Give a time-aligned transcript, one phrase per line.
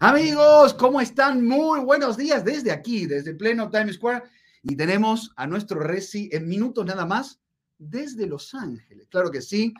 [0.00, 1.46] Amigos, ¿cómo están?
[1.46, 4.24] Muy buenos días desde aquí, desde pleno Times Square.
[4.62, 7.40] Y tenemos a nuestro Resi en minutos nada más
[7.78, 9.08] desde Los Ángeles.
[9.08, 9.72] Claro que sí.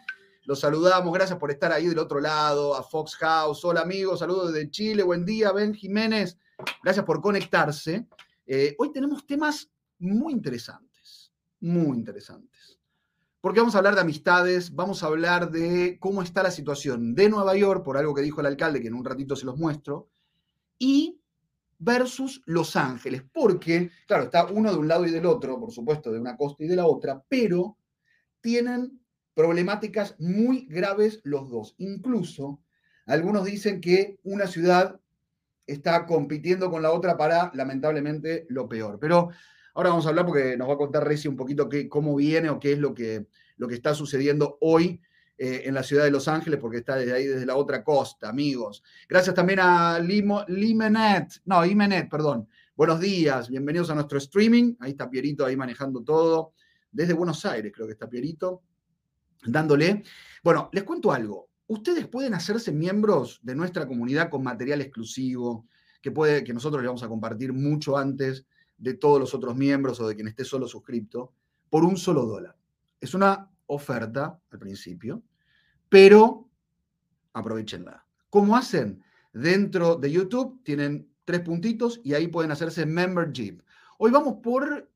[0.44, 1.12] Los saludamos.
[1.12, 2.74] Gracias por estar ahí del otro lado.
[2.74, 3.64] A Fox House.
[3.64, 4.20] Hola amigos.
[4.20, 5.02] Saludos desde Chile.
[5.02, 6.38] Buen día, Ben Jiménez.
[6.82, 8.06] Gracias por conectarse.
[8.46, 9.70] Eh, hoy tenemos temas
[10.04, 11.32] muy interesantes.
[11.60, 12.78] Muy interesantes.
[13.40, 17.28] Porque vamos a hablar de amistades, vamos a hablar de cómo está la situación de
[17.28, 20.08] Nueva York, por algo que dijo el alcalde, que en un ratito se los muestro,
[20.78, 21.20] y
[21.78, 26.10] versus Los Ángeles, porque, claro, está uno de un lado y del otro, por supuesto,
[26.10, 27.76] de una costa y de la otra, pero
[28.40, 29.00] tienen
[29.34, 31.74] problemáticas muy graves los dos.
[31.78, 32.62] Incluso
[33.06, 35.00] algunos dicen que una ciudad
[35.66, 38.98] está compitiendo con la otra para, lamentablemente, lo peor.
[39.00, 39.30] Pero
[39.74, 42.48] ahora vamos a hablar porque nos va a contar Reci un poquito qué, cómo viene
[42.48, 43.26] o qué es lo que,
[43.56, 45.00] lo que está sucediendo hoy
[45.36, 48.28] eh, en la ciudad de Los Ángeles, porque está desde ahí, desde la otra costa,
[48.28, 48.84] amigos.
[49.08, 52.48] Gracias también a Limenet, no, Imenet, perdón.
[52.76, 54.74] Buenos días, bienvenidos a nuestro streaming.
[54.78, 56.52] Ahí está Pierito ahí manejando todo.
[56.90, 58.62] Desde Buenos Aires creo que está Pierito,
[59.44, 60.04] dándole.
[60.44, 61.48] Bueno, les cuento algo.
[61.66, 65.66] Ustedes pueden hacerse miembros de nuestra comunidad con material exclusivo,
[66.00, 70.00] que, puede, que nosotros les vamos a compartir mucho antes de todos los otros miembros
[70.00, 71.32] o de quien esté solo suscripto,
[71.70, 72.56] por un solo dólar.
[73.00, 75.22] Es una oferta al principio,
[75.88, 76.48] pero
[77.32, 78.06] aprovechenla.
[78.30, 79.02] ¿Cómo hacen?
[79.32, 83.60] Dentro de YouTube tienen tres puntitos y ahí pueden hacerse membership.
[83.98, 84.90] Hoy vamos por,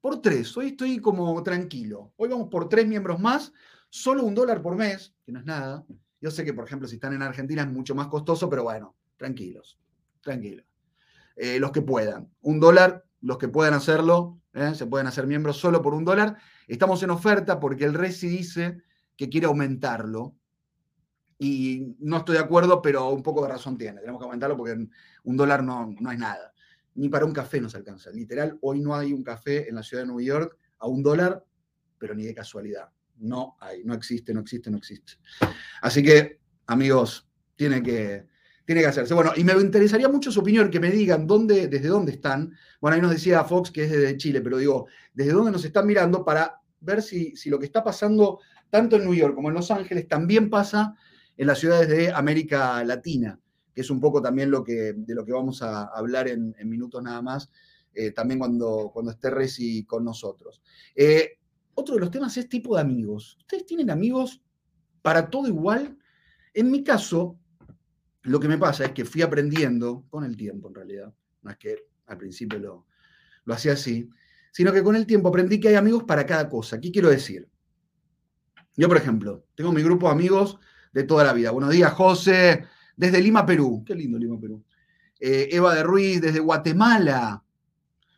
[0.00, 2.12] por tres, hoy estoy como tranquilo.
[2.16, 3.52] Hoy vamos por tres miembros más,
[3.88, 5.84] solo un dólar por mes, que no es nada.
[6.20, 8.94] Yo sé que, por ejemplo, si están en Argentina es mucho más costoso, pero bueno,
[9.16, 9.78] tranquilos,
[10.20, 10.69] tranquilos.
[11.36, 12.32] Eh, los que puedan.
[12.40, 14.74] Un dólar, los que puedan hacerlo, ¿eh?
[14.74, 16.36] se pueden hacer miembros solo por un dólar.
[16.66, 18.78] Estamos en oferta porque el Resi dice
[19.16, 20.36] que quiere aumentarlo.
[21.38, 24.00] Y no estoy de acuerdo, pero un poco de razón tiene.
[24.00, 24.86] Tenemos que aumentarlo porque
[25.24, 26.52] un dólar no, no es nada.
[26.94, 28.10] Ni para un café nos alcanza.
[28.10, 31.42] Literal, hoy no hay un café en la ciudad de Nueva York a un dólar,
[31.98, 32.90] pero ni de casualidad.
[33.16, 35.14] No hay, no existe, no existe, no existe.
[35.80, 37.26] Así que, amigos,
[37.56, 38.26] tiene que,
[38.70, 39.14] tiene que hacerse.
[39.14, 42.52] Bueno, y me interesaría mucho su opinión, que me digan dónde, desde dónde están.
[42.80, 45.88] Bueno, ahí nos decía Fox que es desde Chile, pero digo, desde dónde nos están
[45.88, 48.38] mirando para ver si, si lo que está pasando
[48.70, 50.94] tanto en New York como en Los Ángeles también pasa
[51.36, 53.40] en las ciudades de América Latina,
[53.74, 57.02] que es un poco también lo que, de lo que vamos a hablar en, minutos
[57.02, 57.50] nada más,
[57.92, 60.62] eh, también cuando, cuando esté Resi con nosotros.
[60.94, 61.40] Eh,
[61.74, 63.36] otro de los temas es tipo de amigos.
[63.40, 64.40] ¿Ustedes tienen amigos
[65.02, 65.98] para todo igual?
[66.54, 67.39] En mi caso,
[68.22, 71.14] lo que me pasa es que fui aprendiendo con el tiempo, en realidad.
[71.42, 71.76] No es que
[72.06, 72.86] al principio lo,
[73.44, 74.08] lo hacía así,
[74.52, 76.80] sino que con el tiempo aprendí que hay amigos para cada cosa.
[76.80, 77.48] ¿Qué quiero decir?
[78.76, 80.58] Yo, por ejemplo, tengo mi grupo de amigos
[80.92, 81.50] de toda la vida.
[81.50, 82.64] Buenos días, José,
[82.96, 83.82] desde Lima, Perú.
[83.86, 84.64] Qué lindo Lima, Perú.
[85.18, 87.42] Eh, Eva de Ruiz, desde Guatemala.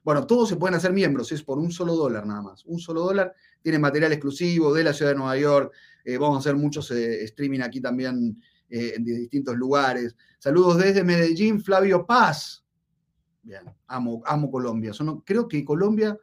[0.04, 2.64] Bueno, todos se pueden hacer miembros, es por un solo dólar nada más.
[2.64, 3.34] Un solo dólar.
[3.60, 5.72] Tiene material exclusivo de la ciudad de Nueva York.
[6.04, 8.40] Eh, vamos a hacer muchos eh, streaming aquí también
[8.74, 10.16] eh, en distintos lugares.
[10.38, 12.64] Saludos desde Medellín, Flavio Paz.
[13.42, 14.94] Bien, amo, amo Colombia.
[14.94, 16.18] Son, creo que Colombia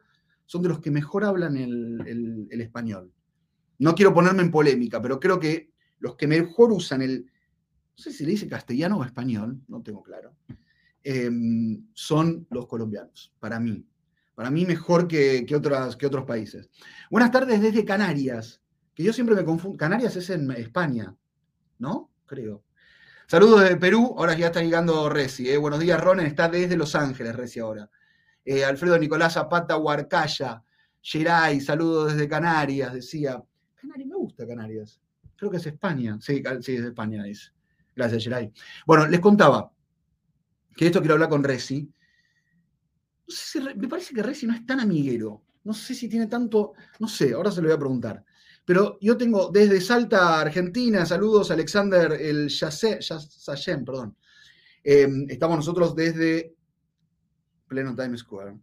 [0.46, 3.12] son de los que mejor hablan el, español.
[3.78, 8.12] No quiero ponerme en polémica, pero creo que los que mejor usan el, no sé
[8.12, 10.34] si le dice castellano o español, no tengo claro,
[11.04, 13.86] em, son los colombianos, para mí.
[14.34, 16.68] Para mí mejor que, que, otras, que otros países.
[17.12, 18.60] Buenas tardes desde Canarias,
[18.92, 19.78] que yo siempre me confundo.
[19.78, 21.14] Canarias es en España,
[21.78, 22.09] ¿no?
[22.30, 22.62] Creo.
[23.26, 25.50] Saludos de Perú, ahora ya está llegando Reci.
[25.50, 25.56] Eh.
[25.56, 27.90] Buenos días, Ronen, está desde Los Ángeles, Reci ahora.
[28.44, 30.62] Eh, Alfredo Nicolás Zapata, Huarcaya,
[31.02, 33.42] Geray, saludos desde Canarias, decía.
[33.74, 35.00] Canarias, me gusta Canarias.
[35.36, 36.18] Creo que es España.
[36.20, 37.50] Sí, sí es España, dice.
[37.96, 38.52] Gracias, Geray.
[38.86, 39.72] Bueno, les contaba
[40.76, 41.92] que esto quiero hablar con Reci.
[43.76, 45.42] me parece que Reci no es tan amiguero.
[45.64, 48.24] No sé si tiene tanto, no sé, ahora se lo voy a preguntar.
[48.64, 54.16] Pero yo tengo desde Salta, Argentina, saludos Alexander el Yasem, perdón.
[54.82, 56.54] Em, estamos nosotros desde
[57.66, 58.58] pleno Times Square,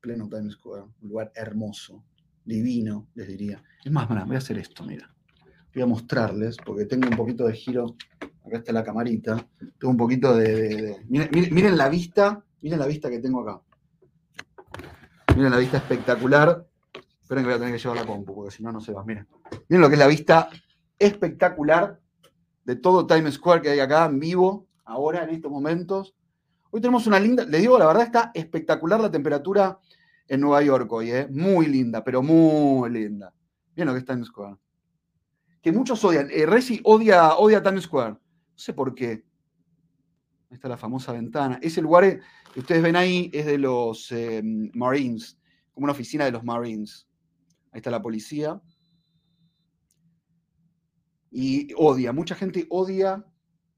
[0.00, 2.04] pleno Times Square, un lugar hermoso,
[2.44, 3.62] divino, les diría.
[3.84, 5.12] Es más, voy a hacer esto, mira.
[5.74, 7.96] Voy a mostrarles, porque tengo un poquito de giro.
[8.44, 9.46] Acá está la camarita.
[9.78, 10.96] Tengo un poquito de.
[11.08, 13.60] miren la vista, miren la vista que tengo acá.
[15.36, 16.67] Miren la vista espectacular
[17.28, 19.04] Esperen que voy a tener que llevar la compu, porque si no, no se va.
[19.04, 19.28] Miren.
[19.68, 20.48] Miren lo que es la vista
[20.98, 22.00] espectacular
[22.64, 26.16] de todo Times Square que hay acá en vivo, ahora en estos momentos.
[26.70, 29.78] Hoy tenemos una linda, les digo, la verdad está espectacular la temperatura
[30.26, 31.28] en Nueva York hoy, ¿eh?
[31.30, 33.34] Muy linda, pero muy linda.
[33.76, 34.56] Bien lo que está en Square.
[35.60, 36.30] Que muchos odian.
[36.30, 38.12] Eh, Resi odia, odia Times Square.
[38.12, 38.18] No
[38.54, 39.10] sé por qué.
[39.10, 41.58] Ahí está la famosa ventana.
[41.60, 42.20] Ese lugar
[42.54, 44.40] que ustedes ven ahí es de los eh,
[44.72, 45.38] Marines,
[45.74, 47.04] como una oficina de los Marines.
[47.72, 48.60] Ahí está la policía.
[51.30, 53.24] Y odia, mucha gente odia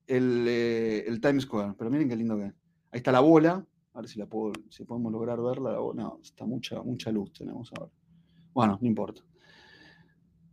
[0.07, 1.75] el, eh, el Times Square.
[1.77, 2.55] Pero miren qué lindo que es.
[2.93, 3.67] Ahí está la bola.
[3.93, 5.73] A ver si, la puedo, si podemos lograr verla.
[5.73, 7.91] No, está mucha, mucha luz tenemos ahora.
[8.53, 9.23] Bueno, no importa.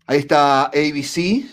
[0.07, 1.45] Ahí está ABC.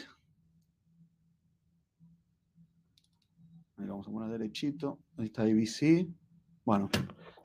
[3.77, 5.01] Ahí vamos a poner derechito.
[5.19, 6.07] Ahí está ABC.
[6.65, 6.89] Bueno,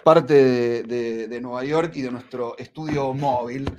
[0.04, 3.70] parte de, Nueva York y de nuestro estudio móvil.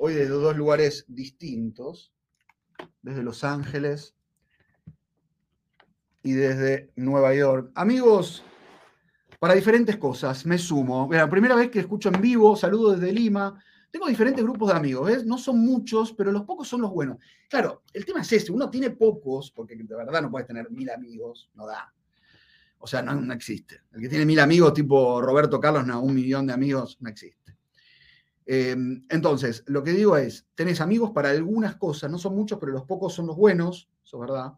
[0.00, 2.12] Hoy desde dos lugares distintos.
[3.02, 4.14] Desde Los Ángeles
[6.22, 7.72] y desde Nueva York.
[7.74, 8.44] Amigos,
[9.40, 11.08] para diferentes cosas, me sumo.
[11.10, 13.60] La primera vez que escucho en vivo, saludo desde Lima.
[13.90, 15.24] Tengo diferentes grupos de amigos, ¿ves?
[15.24, 17.18] No son muchos, pero los pocos son los buenos.
[17.48, 20.90] Claro, el tema es ese, uno tiene pocos, porque de verdad no puedes tener mil
[20.90, 21.92] amigos, no da.
[22.78, 23.80] O sea, no, existe.
[23.92, 27.47] El que tiene mil amigos, tipo Roberto Carlos, no, un millón de amigos, no existe.
[28.50, 32.72] Em, entonces, lo que digo es, tenés amigos para algunas cosas, no son muchos, pero
[32.72, 34.54] los pocos son los buenos, eso es verdad.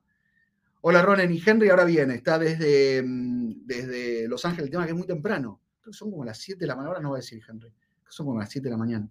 [0.82, 4.92] Hola Ronen y Henry, ahora viene, está desde, em, desde Los Ángeles, el tema que
[4.92, 5.60] es muy temprano.
[5.80, 7.74] Creo que son como las 7 de la mañana, ahora no voy a decir Henry,
[8.08, 9.10] son como las 7 de la mañana.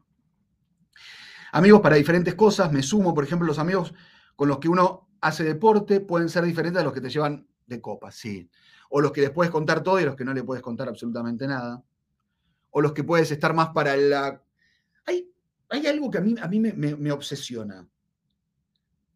[1.52, 3.94] Amigos para diferentes cosas, me sumo, por ejemplo, los amigos
[4.38, 7.82] con los que uno hace deporte pueden ser diferentes a los que te llevan de
[7.82, 8.50] copa, sí.
[8.90, 11.48] O los que les puedes contar todo y los que no le puedes contar absolutamente
[11.48, 11.84] nada.
[12.70, 14.42] O los que puedes estar más para la...
[15.70, 17.88] Hay, algo que a mí, a mí me, obsesiona.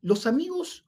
[0.01, 0.87] Los amigos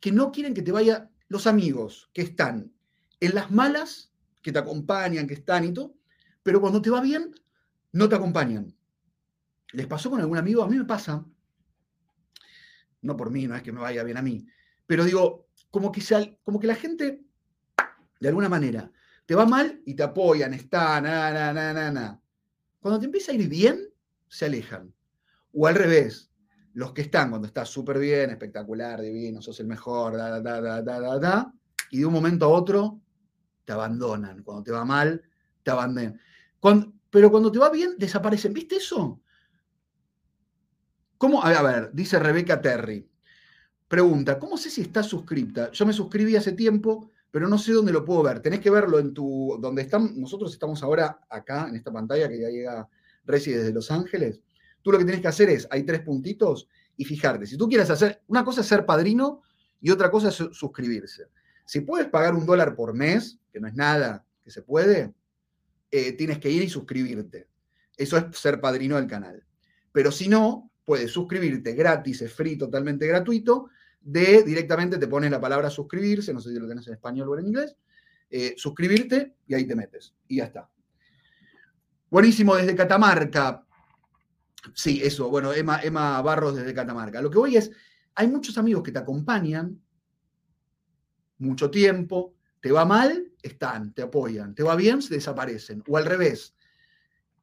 [0.00, 2.72] que no quieren que te vaya, los amigos que están
[3.20, 4.12] en las malas,
[4.42, 5.94] que te acompañan, que están y todo,
[6.42, 7.34] pero cuando te va bien,
[7.92, 8.74] no te acompañan.
[9.72, 10.62] ¿Les pasó con algún amigo?
[10.62, 11.24] A mí me pasa.
[13.02, 14.46] No por mí, no es que me vaya bien a mí.
[14.86, 16.02] Pero digo, como que,
[16.44, 17.24] como que la gente,
[18.20, 18.90] de alguna manera,
[19.26, 22.22] te va mal y te apoyan, están, na, na, na, na, na.
[22.80, 23.92] Cuando te empieza a ir bien,
[24.28, 24.92] se alejan.
[25.52, 26.30] O al revés,
[26.74, 30.82] los que están cuando estás súper bien, espectacular, divino, sos el mejor, da, da, da,
[30.82, 31.54] da, da, da,
[31.90, 33.00] y de un momento a otro
[33.64, 34.42] te abandonan.
[34.42, 35.22] Cuando te va mal,
[35.62, 36.20] te abandonan.
[37.10, 38.52] pero cuando te va bien, desaparecen.
[38.52, 39.20] ¿Viste eso?
[41.18, 41.42] ¿Cómo?
[41.42, 43.08] A ver, dice Rebeca Terry.
[43.88, 45.70] Pregunta, ¿cómo sé si estás suscripta?
[45.70, 48.40] Yo me suscribí hace tiempo, pero no sé dónde lo puedo ver.
[48.40, 52.40] Tenés que verlo en tu, donde están, nosotros estamos ahora acá, en esta pantalla que
[52.40, 52.88] ya llega
[53.26, 54.40] Reci desde Los Ángeles.
[54.82, 57.46] Tú lo que tienes que hacer es, hay tres puntitos y fijarte.
[57.46, 59.42] Si tú quieres hacer, una cosa es ser padrino
[59.80, 61.26] y otra cosa es suscribirse.
[61.64, 65.12] Si puedes pagar un dólar por mes, que no es nada que se puede,
[65.90, 67.48] eh, tienes que ir y suscribirte.
[67.96, 69.44] Eso es ser padrino del canal.
[69.92, 73.68] Pero si no, puedes suscribirte gratis, es free, totalmente gratuito,
[74.00, 77.38] de directamente te pones la palabra suscribirse, no sé si lo tenés en español o
[77.38, 77.76] en inglés,
[78.30, 80.70] eh, suscribirte y ahí te metes y ya está.
[82.10, 83.66] Buenísimo desde Catamarca.
[84.74, 87.20] Sí, eso, bueno, Emma, Emma Barros desde Catamarca.
[87.20, 87.70] Lo que voy es,
[88.14, 89.80] hay muchos amigos que te acompañan
[91.38, 95.82] mucho tiempo, te va mal, están, te apoyan, te va bien, se desaparecen.
[95.86, 96.54] O al revés,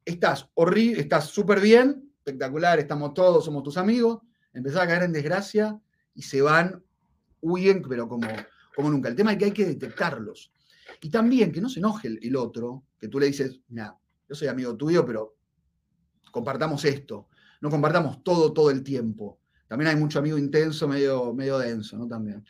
[0.05, 4.21] estás horrible, estás súper bien, espectacular, estamos todos, somos tus amigos,
[4.53, 5.79] empezás a caer en desgracia
[6.13, 6.83] y se van,
[7.41, 8.27] huyen, pero como,
[8.75, 9.09] como nunca.
[9.09, 10.51] El tema es que hay que detectarlos.
[11.01, 13.97] Y también que no se enoje el, otro, que tú le dices, mira,
[14.33, 15.37] yo soy amigo tuyo, pero
[16.31, 17.29] compartamos esto.
[17.61, 19.39] No compartamos todo, todo el tiempo.
[19.67, 22.07] También hay mucho amigo intenso, medio, medio denso, ¿no?
[22.07, 22.43] También.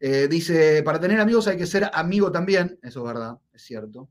[0.00, 2.78] Eh, dice, para tener amigos hay que ser amigo también.
[2.82, 4.10] Eso es verdad, es cierto.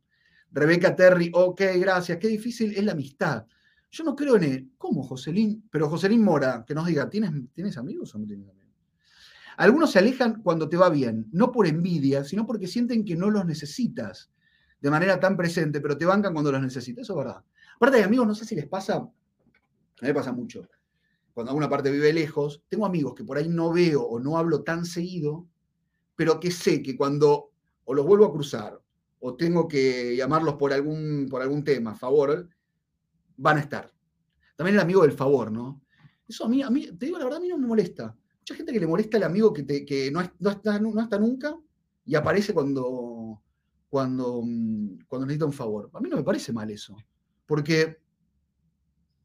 [0.51, 2.19] Rebeca Terry, ok, gracias.
[2.19, 3.45] Qué difícil es la amistad.
[3.89, 4.71] Yo no creo en él.
[4.77, 5.67] ¿Cómo, Joselín?
[5.71, 8.75] Pero Joselín Mora, que nos diga, ¿tienes, ¿tienes amigos o no tienes amigos?
[9.57, 13.31] Algunos se alejan cuando te va bien, no por envidia, sino porque sienten que no
[13.31, 14.29] los necesitas
[14.79, 17.03] de manera tan presente, pero te bancan cuando los necesitas.
[17.03, 17.43] Eso es verdad.
[17.75, 19.11] Aparte de amigos, no sé si les pasa, a mí
[20.01, 20.67] me pasa mucho.
[21.33, 24.63] Cuando alguna parte vive lejos, tengo amigos que por ahí no veo o no hablo
[24.63, 25.47] tan seguido,
[26.15, 27.51] pero que sé que cuando
[27.85, 28.79] o los vuelvo a cruzar
[29.19, 32.49] o tengo que llamarlos por algún, por algún tema, favor,
[33.37, 33.91] van a estar.
[34.55, 35.81] También el amigo del favor, ¿no?
[36.27, 38.15] Eso a mí, a mí, te digo la verdad, a mí no me molesta.
[38.39, 41.55] Mucha gente que le molesta al amigo que, que no, está, no está nunca
[42.05, 42.85] y aparece cuando,
[43.89, 45.89] cuando, mm, cuando necesita un favor.
[45.93, 46.95] A mí no me parece mal eso.
[47.45, 47.97] Porque,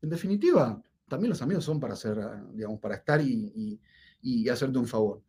[0.00, 2.18] en definitiva, también los amigos son para hacer,
[2.54, 3.80] digamos, para estar y,
[4.48, 5.22] hacerte un favor.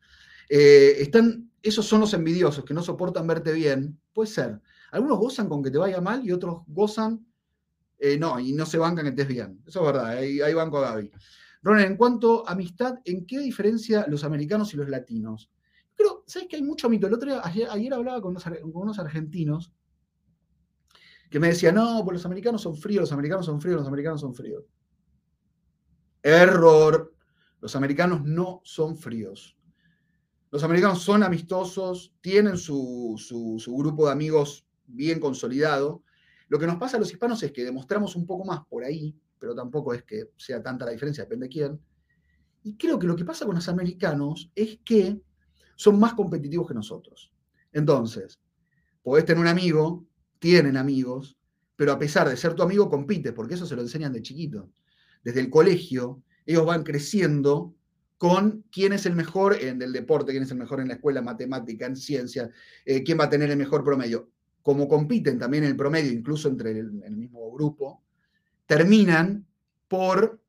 [0.49, 3.99] Eh, están, esos son los envidiosos que no soportan verte bien.
[4.13, 4.61] Puede ser.
[4.91, 7.25] Algunos gozan con que te vaya mal y otros gozan
[8.05, 9.63] eh, no, y no se bancan que estés bien.
[9.65, 11.09] Eso es verdad, ahí, banco a Gaby.
[11.61, 15.49] Ronald, en cuanto a amistad, ¿en qué diferencia los americanos y los latinos?
[16.25, 17.07] ¿Sabes que hay mucho mito?
[17.07, 18.35] El otro día, ayer, hablaba con
[18.73, 19.71] unos, argentinos
[21.29, 24.21] que me decían, no, pues los americanos son fríos, los americanos son fríos, los americanos
[24.21, 24.63] son fríos.
[26.21, 27.13] Error.
[27.59, 29.57] Los americanos no son fríos.
[30.51, 36.03] Los americanos son amistosos, tienen su, su grupo de amigos bien consolidado.
[36.49, 39.15] Lo que nos pasa a los hispanos es que demostramos un poco más por ahí,
[39.39, 41.79] pero tampoco es que sea tanta la diferencia, depende de quién.
[42.63, 45.19] Y creo que lo que pasa con los americanos es que
[45.75, 47.31] son más competitivos que nosotros.
[47.71, 48.39] Entonces,
[49.01, 50.05] podés tener un amigo,
[50.39, 51.37] tienen amigos,
[51.75, 54.69] pero a pesar de ser tu amigo, compites, porque eso se lo enseñan de chiquito.
[55.23, 57.73] Desde el colegio, ellos van creciendo
[58.17, 61.21] con quién es el mejor en el deporte, quién es el mejor en la escuela,
[61.21, 62.49] matemática, en ciencia,
[62.85, 64.29] eh, quién va a tener el mejor promedio.
[64.61, 68.03] Como compiten también en el promedio, incluso entre el mismo grupo,
[68.65, 69.45] terminan
[69.89, 70.41] por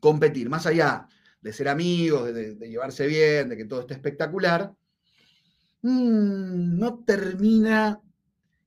[0.00, 0.50] competir.
[0.50, 1.06] Más allá
[1.42, 4.72] de ser amigos, de, llevarse bien, de que todo esté espectacular,
[5.82, 8.00] mm, no termina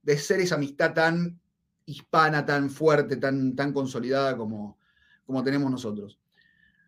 [0.04, 1.40] de ser esa amistad tan
[1.86, 4.78] hispana, tan fuerte, tan, tan consolidada como,
[5.26, 6.20] como tenemos nosotros.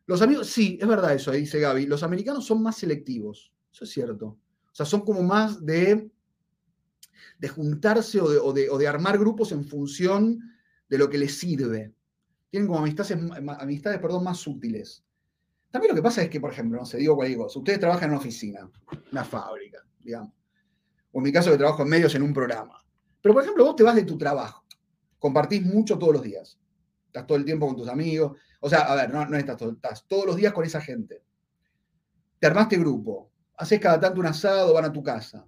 [0.05, 3.89] Los amigos, sí, es verdad eso, dice Gaby, los americanos son más selectivos, eso es
[3.89, 4.27] cierto.
[4.27, 6.09] O sea, son como más de,
[7.39, 10.39] de juntarse o de, o de armar grupos en función
[10.89, 11.93] de lo que les sirve.
[12.49, 13.17] Tienen como amistades,
[13.59, 15.03] amistades perdón, más útiles.
[15.77, 18.05] También lo que pasa es que, por ejemplo, no sé, digo cualquier cosa, ustedes trabajan
[18.05, 18.67] en una oficina,
[19.11, 20.33] una fábrica, digamos.
[21.11, 22.83] O en mi caso que trabajo en medios en un programa.
[23.21, 24.65] Pero, por ejemplo, vos te vas de tu trabajo,
[25.19, 26.57] compartís mucho todos los días.
[27.05, 28.35] Estás todo el tiempo con tus amigos.
[28.59, 31.21] O sea, a ver, no, no estás, todo, estás todos los días con esa gente.
[32.39, 35.45] Te armaste grupo, haces cada tanto un asado, van a tu casa.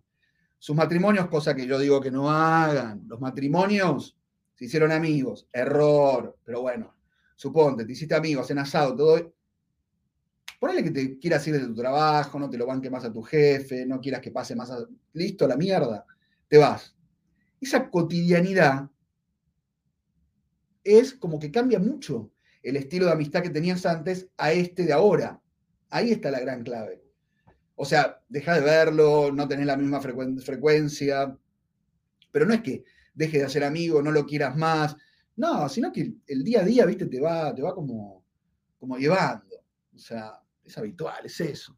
[0.59, 3.01] Sus matrimonios, cosa que yo digo que no hagan.
[3.07, 4.15] Los matrimonios
[4.53, 6.93] se hicieron amigos, error, pero bueno,
[7.35, 9.33] suponte, te hiciste amigos, en asado, todo.
[10.59, 13.21] Ponele que te quieras ir de tu trabajo, no te lo banque más a tu
[13.21, 14.85] jefe, no quieras que pase más a.
[15.13, 16.05] Listo, la mierda,
[16.47, 16.95] te vas.
[17.61, 18.89] Esa cotidianidad
[20.83, 24.93] es como que cambia mucho el estilo de amistad que tenías antes a este de
[24.93, 25.41] ahora.
[25.89, 27.01] Ahí está la gran clave.
[27.75, 31.37] O sea, deja de verlo, no tenés la misma frecuencia,
[32.31, 34.95] pero no es que deje de hacer amigo, no lo quieras más.
[35.37, 38.25] No, sino que el día a día, viste, te va, te va como,
[38.77, 39.63] como llevando.
[39.95, 41.77] O sea, es habitual, es eso.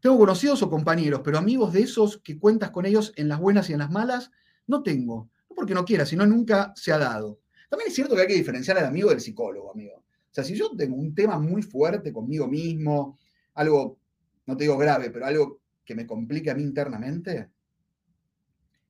[0.00, 3.70] Tengo conocidos o compañeros, pero amigos de esos que cuentas con ellos en las buenas
[3.70, 4.30] y en las malas,
[4.66, 5.30] no tengo.
[5.48, 7.40] No porque no quiera, sino nunca se ha dado.
[7.70, 9.96] También es cierto que hay que diferenciar al amigo del psicólogo, amigo.
[9.96, 13.18] O sea, si yo tengo un tema muy fuerte conmigo mismo,
[13.54, 13.98] algo,
[14.46, 17.50] no te digo grave, pero algo que me complique a mí internamente,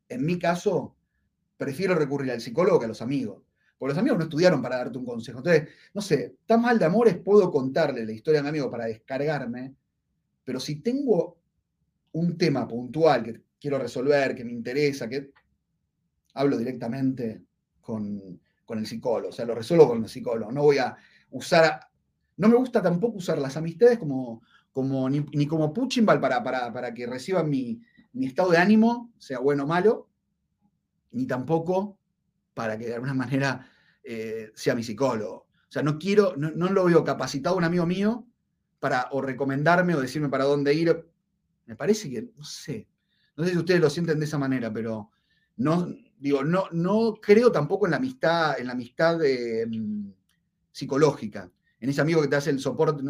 [0.08, 0.96] en mi caso,
[1.56, 3.43] prefiero recurrir al psicólogo que a los amigos.
[3.78, 5.38] Porque los amigos no estudiaron para darte un consejo.
[5.38, 8.86] Entonces, no sé, tan mal de amores puedo contarle la historia a mi amigo para
[8.86, 9.74] descargarme,
[10.44, 11.38] pero si tengo
[12.12, 15.32] un tema puntual que quiero resolver, que me interesa, que
[16.34, 17.42] hablo directamente
[17.80, 20.52] con, el psicólogo, o sea, lo resuelvo con el psicólogo.
[20.52, 20.96] No voy a
[21.30, 21.80] usar,
[22.36, 26.92] no me gusta tampoco usar las amistades como, como ni, como puchimbal para, para, para
[26.92, 27.80] que reciban mi,
[28.12, 30.08] mi estado de ánimo, sea bueno o malo,
[31.12, 31.98] ni tampoco
[32.54, 33.68] para que de alguna manera
[34.02, 35.34] eh, sea mi psicólogo.
[35.34, 38.26] O sea, no quiero, no, lo veo capacitado un amigo mío
[38.78, 41.04] para o recomendarme o decirme para dónde ir.
[41.66, 42.88] Me parece que, no sé,
[43.36, 45.10] no sé si ustedes lo sienten de esa manera, pero
[45.56, 50.10] no, digo, no, no creo tampoco en la amistad, en la amistad mm,
[50.70, 53.02] psicológica, en ese amigo que te hace el soporte.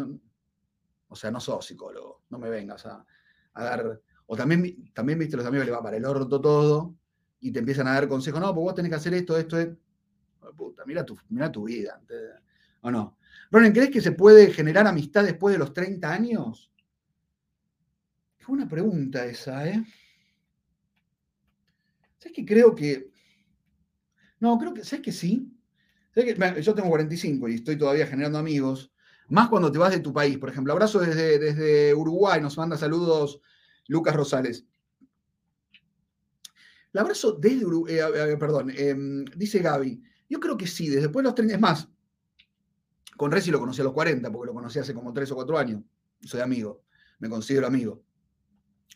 [1.07, 3.05] o sea, no sos psicólogo, no me vengas a,
[3.53, 4.01] a dar.
[4.25, 6.95] O también, también, viste, los amigos le va para el orto todo
[7.39, 9.69] y te empiezan a dar consejos, no, pues vos tenés que hacer esto, esto, es.
[10.55, 12.01] Puta, mira tu, mira tu vida.
[12.81, 13.17] ¿O no?
[13.51, 16.71] Ronen, ¿crees que se puede generar amistad después de los 30 años?
[18.37, 19.83] Qué buena pregunta esa, ¿eh?
[22.17, 23.09] ¿Sabes que creo que...
[24.39, 25.51] No, creo que, ¿sabes que sí?
[26.13, 28.91] ¿Sabes que, yo tengo 45 y estoy todavía generando amigos,
[29.27, 30.37] más cuando te vas de tu país.
[30.37, 33.41] Por ejemplo, abrazo desde, desde Uruguay, nos manda saludos
[33.87, 34.65] Lucas Rosales.
[36.97, 41.27] Abrazo desde Uruguay, eh, perdón, em, dice Gaby, yo creo que sí, desde después de
[41.27, 41.89] los 30, es más,
[43.17, 45.57] con Reci lo conocí a los 40, porque lo conocí hace como 3 o 4
[45.57, 45.81] años,
[46.21, 46.83] soy amigo,
[47.19, 48.03] me considero amigo.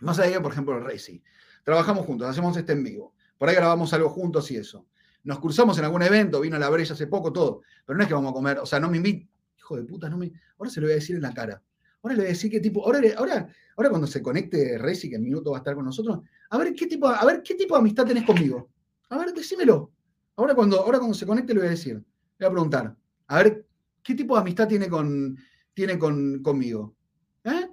[0.01, 1.21] Más allá, por ejemplo, el Reci.
[1.63, 3.13] Trabajamos juntos, hacemos este en vivo.
[3.37, 4.87] Por ahí grabamos algo juntos y eso.
[5.23, 7.61] Nos cruzamos en algún evento, vino a la brecha hace poco, todo.
[7.85, 9.29] Pero no es que vamos a comer, o sea, no me invita.
[9.57, 10.31] Hijo de puta, no me.
[10.57, 11.61] Ahora se lo voy a decir en la cara.
[12.01, 12.85] Ahora le voy a decir qué tipo.
[12.85, 16.19] Ahora, ahora, ahora cuando se conecte Reci, que en minuto va a estar con nosotros,
[16.49, 18.69] a ver qué tipo, a ver qué tipo de amistad tenés conmigo.
[19.09, 19.91] A ver, decímelo.
[20.35, 22.03] Ahora cuando, ahora cuando se conecte le voy a decir, le
[22.39, 22.95] voy a preguntar,
[23.27, 23.65] a ver,
[24.01, 25.37] ¿qué tipo de amistad tiene, con,
[25.73, 26.95] tiene con, conmigo?
[27.43, 27.69] ¿Eh?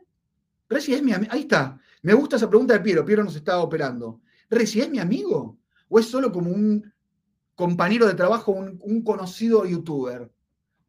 [0.68, 1.32] Reci es mi amigo.
[1.32, 1.78] Ahí está.
[2.02, 3.04] Me gusta esa pregunta de Piero.
[3.04, 4.20] Piero nos está operando.
[4.50, 5.58] Reci es mi amigo?
[5.88, 6.92] ¿O es solo como un
[7.54, 10.30] compañero de trabajo, un, conocido youtuber?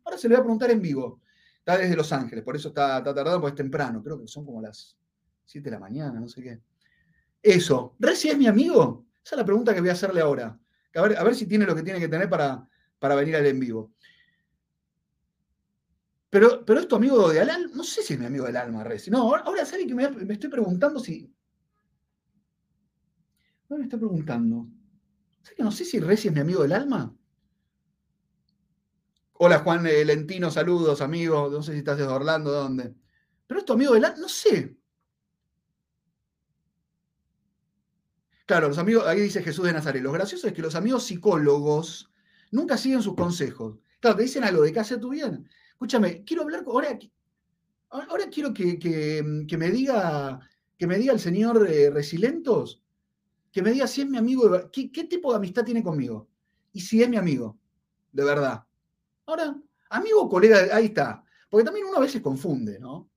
[0.03, 1.21] Ahora se le voy a preguntar en vivo.
[1.67, 4.01] Está desde Los Ángeles, por eso está, tardado, porque es temprano.
[4.01, 4.97] Creo que son como las
[5.43, 6.61] 7 de la mañana, no sé qué.
[7.43, 7.93] Eso.
[7.99, 9.05] ¿Reci es mi amigo?
[9.21, 10.57] Esa es la pregunta que voy a hacerle ahora.
[10.95, 12.65] A ver, a ver si tiene lo que tiene que tener para,
[12.97, 13.91] para venir al en vivo.
[16.29, 17.69] Pero, pero es tu amigo de alma.
[17.75, 19.11] No sé si es mi amigo del alma, Reci.
[19.11, 21.29] No, ahora, sabe que me, estoy preguntando si.
[23.69, 24.69] Ahora me está preguntando.
[25.53, 27.13] que no sé si Reci es mi amigo del alma?
[29.39, 31.47] Hola Juan eh, Lentino, saludos, amigo.
[31.49, 32.95] No sé si estás desde Orlando, ¿dónde?
[33.45, 34.75] Pero es tu amigo del alma, no sé.
[38.47, 40.01] Claro, los amigos, ahí dice Jesús de Nazaret.
[40.01, 42.09] Lo gracioso es que los amigos psicólogos
[42.51, 43.77] nunca siguen sus consejos.
[43.99, 45.47] Claro, te dicen algo de qué hacer tu bien.
[45.71, 46.97] Escúchame, quiero hablar, ahora,
[47.91, 50.39] ahora quiero que, me diga,
[50.79, 52.81] que me diga el señor eh, Resilentos,
[53.51, 56.27] que me diga si es mi amigo, de, ¿qué, qué tipo de amistad tiene conmigo.
[56.71, 57.59] Y si es mi amigo,
[58.11, 58.66] de verdad.
[59.27, 59.55] Ahora,
[59.89, 61.23] amigo colega, ahí está.
[61.49, 63.09] Porque también uno a veces confunde, ¿no?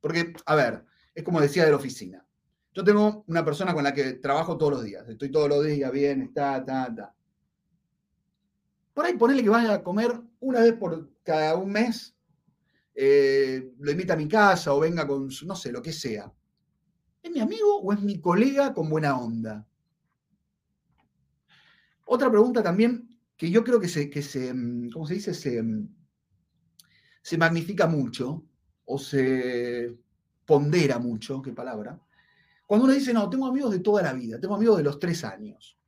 [0.00, 2.24] Porque, a ver, es como decía de la oficina.
[2.72, 5.08] Yo tengo una persona con la que trabajo todos los días.
[5.08, 7.14] Estoy todos los días bien, está, está, está.
[8.94, 12.14] Por ahí ponerle que vaya a comer una vez por cada un mes,
[12.94, 16.32] eh, lo invita a mi casa o venga con, su, no sé, lo que sea.
[17.22, 19.66] ¿Es mi amigo o es mi colega con buena onda?
[22.04, 23.05] Otra pregunta también
[23.36, 25.34] que yo creo que se, que se mm, ¿cómo se dice?
[25.34, 25.88] Se, mm,
[27.22, 28.44] se magnifica mucho
[28.84, 29.96] o se
[30.44, 32.00] pondera mucho, qué palabra,
[32.66, 35.22] cuando uno dice, no, tengo amigos de toda la vida, tengo amigos de los tres
[35.24, 35.78] años.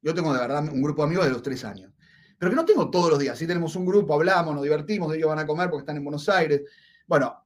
[0.00, 1.92] Yo tengo de verdad un grupo de amigos de los tres años.
[2.38, 3.36] Pero que no tengo todos los días.
[3.36, 6.28] Si tenemos un grupo, hablamos, nos divertimos, ellos van a comer porque están en Buenos
[6.28, 6.62] Aires.
[7.06, 7.44] Bueno,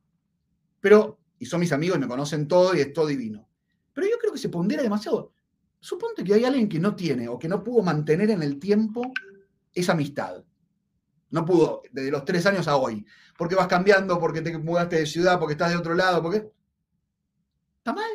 [0.81, 3.49] pero, y son mis amigos y me conocen todo y es todo divino.
[3.93, 5.33] Pero yo creo que se pondera demasiado.
[5.81, 9.03] Suponte que hay alguien que no tiene o que no pudo mantener en el tiempo
[9.75, 10.45] esa amistad.
[11.31, 13.05] No pudo, desde los tres años a hoy.
[13.37, 16.49] Porque vas cambiando, porque te mudaste de ciudad, porque estás de otro lado, porque.
[17.79, 18.11] ¿Está mal?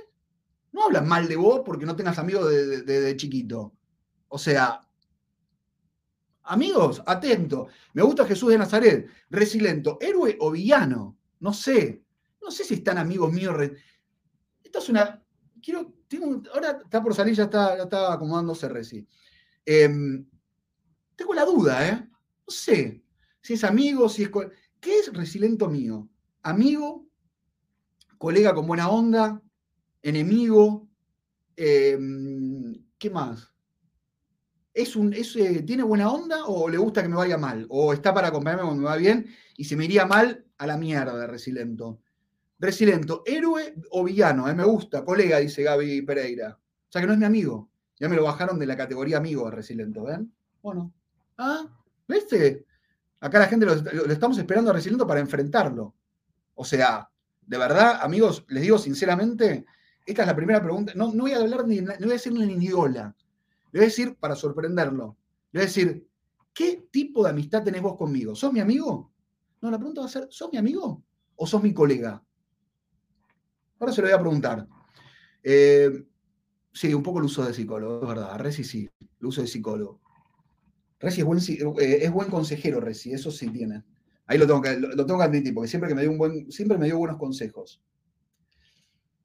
[0.71, 3.73] no hablan mal de vos porque no tengas amigos de, chiquito.
[4.27, 4.81] O sea,
[6.43, 7.67] amigos, atento.
[7.93, 11.17] Me gusta Jesús de Nazaret, resiliento, héroe o villano.
[11.39, 12.03] No sé.
[12.41, 13.55] No sé si están amigos míos.
[14.63, 15.23] Esta es una.
[15.61, 15.93] Quiero.
[16.53, 19.07] Ahora está por salir, ya está, ya está acomodándose Reci.
[19.65, 20.25] Em,
[21.19, 21.91] tengo la duda, ¿eh?
[21.93, 23.03] No sé.
[23.41, 24.29] Si es amigo, si es.
[24.79, 26.09] ¿Qué es resiliento mío?
[26.41, 27.05] ¿Amigo?
[28.17, 29.41] ¿Colega con buena onda?
[30.01, 30.87] enemigo.
[31.55, 33.51] Em, ¿Qué más?
[34.73, 37.65] ¿Es un, eh, ¿Tiene buena onda o le gusta que me vaya mal?
[37.69, 39.27] ¿O está para acompañarme cuando me va bien
[39.57, 41.99] y se me iría mal a la mierda Resilento?
[42.59, 46.57] Resilento, héroe o villano, eh, me gusta, colega, dice Gaby Pereira.
[46.57, 47.69] O sea que no es mi amigo.
[47.99, 50.33] Ya me lo bajaron de la categoría amigo de Resilento, ¿ven?
[50.61, 50.93] Bueno.
[51.41, 51.65] Ah,
[52.05, 52.65] ¿viste?
[53.21, 53.73] Acá la gente lo,
[54.11, 55.95] estamos esperando a para enfrentarlo.
[56.53, 57.09] O sea,
[57.41, 59.65] de verdad, amigos, les digo sinceramente,
[60.05, 60.91] esta es la primera pregunta.
[60.95, 63.15] No, no voy a hablar ni, no voy a decir ni hola.
[63.71, 65.17] Le voy a decir, para sorprenderlo,
[65.53, 66.05] le voy a decir,
[66.53, 68.35] ¿qué tipo de amistad tenés vos conmigo?
[68.35, 69.13] ¿Sos mi amigo?
[69.61, 71.05] No, la pregunta va a ser, ¿sos mi amigo
[71.37, 72.21] o sos mi colega?
[73.79, 74.67] Ahora se lo voy a preguntar.
[75.41, 76.05] Eh,
[76.73, 78.37] sí, un poco el uso de psicólogo, es verdad.
[78.39, 78.89] Reci sí,
[79.21, 80.01] el uso de psicólogo.
[81.01, 83.83] Buen, eh, es buen consejero, Reci, eso sí tiene.
[84.27, 86.51] Ahí lo tengo que, lo, tengo que admitir, porque siempre, que me dio un buen,
[86.51, 87.81] siempre me dio buenos consejos.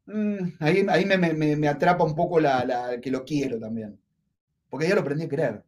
[0.07, 3.99] Mm, ahí, ahí me, atrapa un poco la, que lo quiero también.
[4.71, 5.65] Porque ya lo aprendí a querer.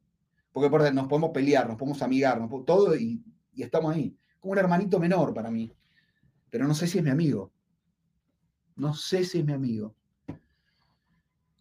[0.52, 3.22] Porque nos podemos pelear, nos podemos amigar, todo y,
[3.56, 4.16] estamos ahí.
[4.40, 5.72] Como un hermanito menor para mí.
[6.48, 7.52] Pero no sé si es mi amigo.
[8.76, 9.94] No sé si es mi amigo.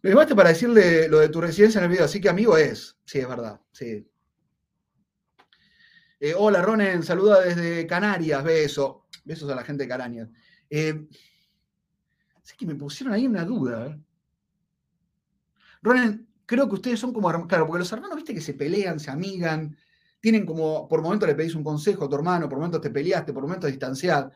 [0.02, 2.96] Me basta para decirle lo de tu residencia en el video, así que amigo es.
[3.04, 3.60] Sí, es verdad.
[3.72, 4.06] Sí.
[6.18, 9.06] Eh, hola, Ronen, saluda desde Canarias, beso.
[9.24, 10.28] Besos a la gente de Canarias.
[10.70, 11.06] Eh,
[12.46, 13.88] Así que me pusieron ahí una duda.
[13.88, 14.00] ¿eh?
[15.82, 17.48] Ronen, creo que ustedes son como hermanos.
[17.48, 19.76] Claro, porque los hermanos, viste que se pelean, se amigan,
[20.20, 23.32] tienen como, por momentos le pedís un consejo a tu hermano, por momentos te peleaste,
[23.32, 24.30] por momentos distanciar.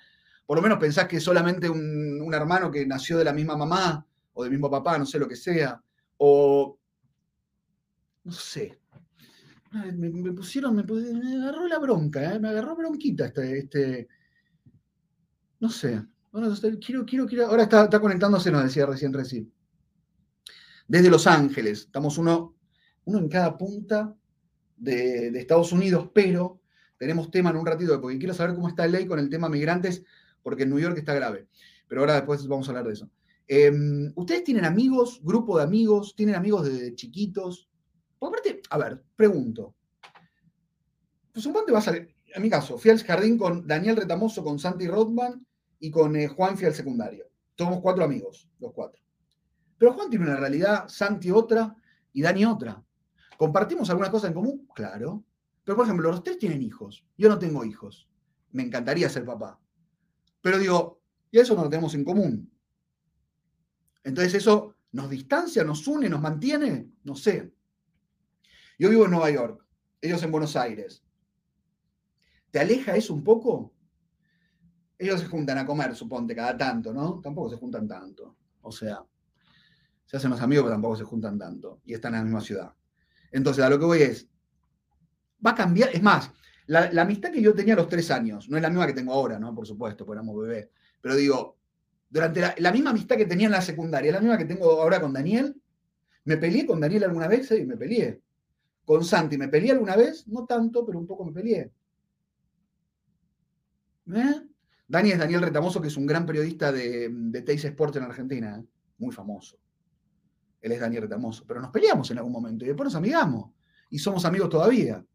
[0.44, 4.04] Por lo menos pensás que es solamente un, hermano que nació de la misma mamá
[4.32, 5.80] o del mismo papá, no sé lo que sea.
[6.16, 6.76] O.
[8.24, 8.79] No sé.
[9.72, 12.40] Me, pusieron, me, agarró la bronca, ¿eh?
[12.40, 14.08] me agarró bronquita este, este.
[15.60, 16.02] No sé.
[16.32, 16.52] Bueno,
[16.84, 17.46] quiero, quiero, quiero.
[17.46, 19.52] Ahora está, conectándose, nos decía recién recién.
[20.88, 21.82] Desde Los Ángeles.
[21.82, 22.56] Estamos uno,
[23.04, 24.16] uno en cada punta
[24.76, 26.60] de, Estados Unidos, pero
[26.98, 29.48] tenemos tema en un ratito, porque quiero saber cómo está la ley con el tema
[29.48, 30.04] migrantes,
[30.42, 31.46] porque en New York está grave.
[31.86, 33.10] Pero ahora después vamos a hablar de eso.
[33.46, 36.14] Em, ¿Ustedes tienen amigos, grupo de amigos?
[36.16, 37.69] ¿Tienen amigos desde chiquitos?
[38.20, 39.74] Por aparte, a ver, pregunto.
[41.32, 44.86] Pues suponte vas a, en mi caso, fui al jardín con Daniel Retamoso, con Santi
[44.86, 45.44] Rothman
[45.78, 47.24] y con eh, Juan fui al secundario.
[47.56, 49.02] Somos cuatro amigos, los cuatro.
[49.78, 51.74] Pero Juan tiene una realidad, Santi otra
[52.12, 52.84] y Dani otra.
[53.38, 54.68] ¿Compartimos alguna cosa en común?
[54.74, 55.24] Claro.
[55.64, 57.06] Pero, por ejemplo, los tres tienen hijos.
[57.16, 58.06] Yo no tengo hijos.
[58.52, 59.58] Me encantaría ser papá.
[60.42, 62.52] Pero digo, y eso no lo tenemos en común.
[64.04, 66.90] Entonces, ¿eso nos distancia, nos une, nos mantiene?
[67.04, 67.54] No sé.
[68.80, 69.62] Yo vivo en Nueva York,
[70.00, 71.04] ellos en Buenos Aires.
[72.50, 73.74] ¿Te aleja eso un poco?
[74.96, 77.20] Ellos se juntan a comer, suponte, cada tanto, ¿no?
[77.22, 78.38] Tampoco se juntan tanto.
[78.62, 79.04] O sea,
[80.06, 81.82] se hacen los amigos, pero tampoco se juntan tanto.
[81.84, 82.74] Y están en la misma ciudad.
[83.30, 84.26] Entonces, a lo que voy es,
[85.44, 86.30] va a cambiar, es más,
[86.64, 89.12] la, amistad que yo tenía a los tres años, no es la misma que tengo
[89.12, 89.54] ahora, ¿no?
[89.54, 90.70] Por supuesto, porque éramos bebés,
[91.02, 91.58] pero digo,
[92.08, 95.12] durante la, misma amistad que tenía en la secundaria, la misma que tengo ahora con
[95.12, 95.54] Daniel,
[96.24, 98.22] me peleé con Daniel alguna vez, sí, me peleé.
[98.90, 101.70] Con Santi me peleé alguna vez, no tanto, pero un poco me peleé.
[104.12, 104.42] ¿Eh?
[104.88, 108.58] Dani es Daniel Retamoso, que es un gran periodista de, de Teis Sports en Argentina,
[108.58, 108.66] ¿eh?
[108.98, 109.60] muy famoso.
[110.60, 111.44] Él es Daniel Retamoso.
[111.46, 113.52] Pero nos peleamos en algún momento y después nos amigamos.
[113.90, 115.06] Y somos amigos todavía.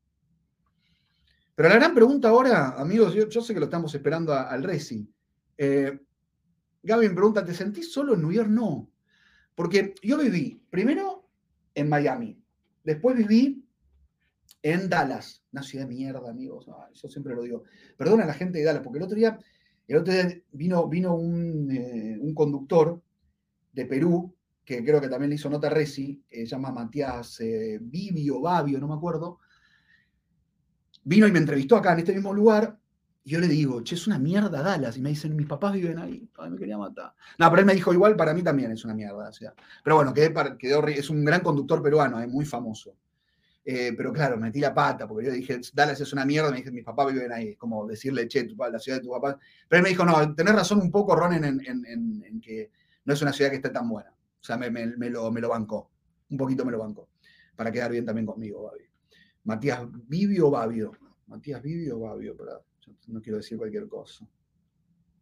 [1.53, 5.05] Pero la gran pregunta ahora, amigos, yo, sé que lo estamos esperando al Resi.
[5.57, 5.99] Eh,
[6.81, 8.47] me pregunta, ¿te sentís solo en New York?
[8.47, 8.89] No.
[9.53, 11.27] Porque yo viví primero
[11.73, 12.41] en Miami.
[12.85, 13.64] Después viví
[14.65, 15.43] en Dallas.
[15.51, 16.65] Una ciudad de mierda, amigos.
[16.93, 17.63] yo siempre lo digo.
[17.95, 19.39] Perdona a la gente de Dallas, porque el otro día,
[19.87, 22.99] el otro día vino, vino un, eh, conductor
[23.71, 24.33] de Perú
[24.65, 28.79] que creo que también le hizo nota Resi, que se llama Matías eh, Vivio, Babio,
[28.79, 29.37] no me acuerdo,
[31.03, 32.79] vino y me entrevistó acá en este mismo lugar,
[33.23, 35.99] y yo le digo, che, es una mierda Dallas, y me dicen, mis papás viven
[35.99, 37.13] ahí, Ay, me quería matar.
[37.37, 39.97] No, pero él me dijo, igual para mí también es una mierda, o sea, pero
[39.97, 42.97] bueno, quedó, es un gran conductor peruano, es muy famoso.
[43.67, 46.71] Eh, pero claro, metí la pata, porque yo dije, Dallas es una mierda, me dije,
[46.71, 49.39] mis papás viven ahí, es como decirle, che, la ciudad de tu papá.
[49.67, 52.71] Pero él me dijo, no, tenés razón un poco, Ron, en que
[53.05, 54.11] no es una ciudad que esté tan buena.
[54.11, 54.69] O sea, me,
[55.09, 55.89] lo, me lo bancó.
[56.29, 57.09] Un poquito me lo bancó.
[57.55, 58.83] Para quedar bien también conmigo, Babi.
[59.43, 60.91] Matías Vivio Babio.
[61.27, 62.63] Matías Vivio Babio, pero
[63.07, 64.27] no quiero decir cualquier cosa.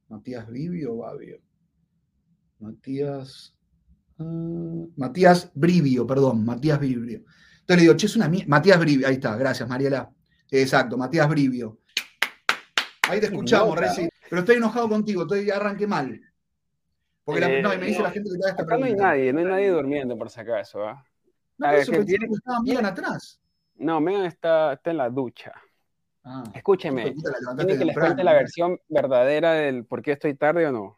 [0.09, 1.39] Matías Vivio Babio.
[2.59, 3.55] Matías.
[4.17, 7.23] Ah, Matías Brivio, perdón, Matías Brivio.
[7.63, 10.11] Entonces le digo, che, es una Matías Brivio, ahí está, gracias, Mariela.
[10.51, 11.79] Exacto, Matías Brivio.
[13.09, 14.09] Ahí te escuchamos, Reci.
[14.29, 16.19] Pero estoy enojado contigo, estoy, arranqué mal.
[17.23, 18.77] Porque la, no, me dice la gente que te esta pregunta.
[18.77, 20.85] No hay nadie, no hay nadie durmiendo por si acaso.
[20.85, 21.05] ¿ah?
[21.57, 23.39] No, eso que tiene, que estaba Megan atrás.
[23.75, 25.53] No, Megan está, está en la ducha.
[26.25, 27.13] Ah, Escúcheme,
[27.57, 30.97] ¿tiene que les cuente la versión verdadera del por qué estoy tarde o no?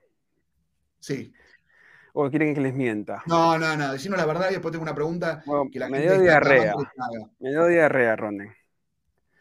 [0.99, 1.31] Sí.
[2.17, 3.21] ¿O quieren que les mienta?
[3.25, 6.17] No, no, no, decimos la verdad y después tengo una pregunta que la me dio
[6.17, 6.73] diarrea.
[7.39, 8.55] Me dio diarrea, Ronen.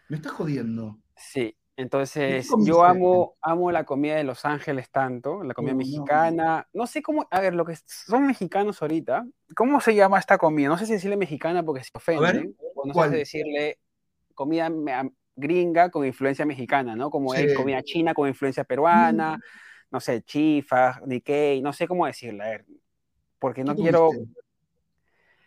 [0.08, 0.98] Me estás jodiendo.
[1.16, 6.66] Sí, entonces, yo amo, amo la comida de Los Ángeles tanto, la comida mexicana.
[6.72, 6.88] No.
[6.88, 10.68] sé cómo, a ver, lo que son mexicanos ahorita, ¿cómo se llama esta comida?
[10.68, 13.78] No sé si decirle mexicana porque se ofenden, o no sé si decirle
[14.34, 14.68] comida
[15.36, 17.08] gringa con influencia mexicana, ¿no?
[17.08, 19.40] Como es comida china con influencia peruana, mm.
[19.94, 22.64] No sé, chifa, Nikkei, no sé cómo decirle, a ver,
[23.38, 24.10] porque no quiero...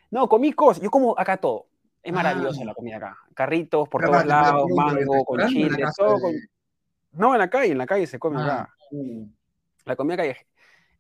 [0.10, 1.68] No, comí cosas, yo como acá todo.
[2.02, 3.18] Es maravillosa la comida acá.
[3.34, 6.18] Carritos por todos lados, mango, con chile, todo.
[7.12, 8.70] No, en la calle, en la calle se come acá.
[8.70, 8.96] Ah,
[9.84, 10.38] la comida calle.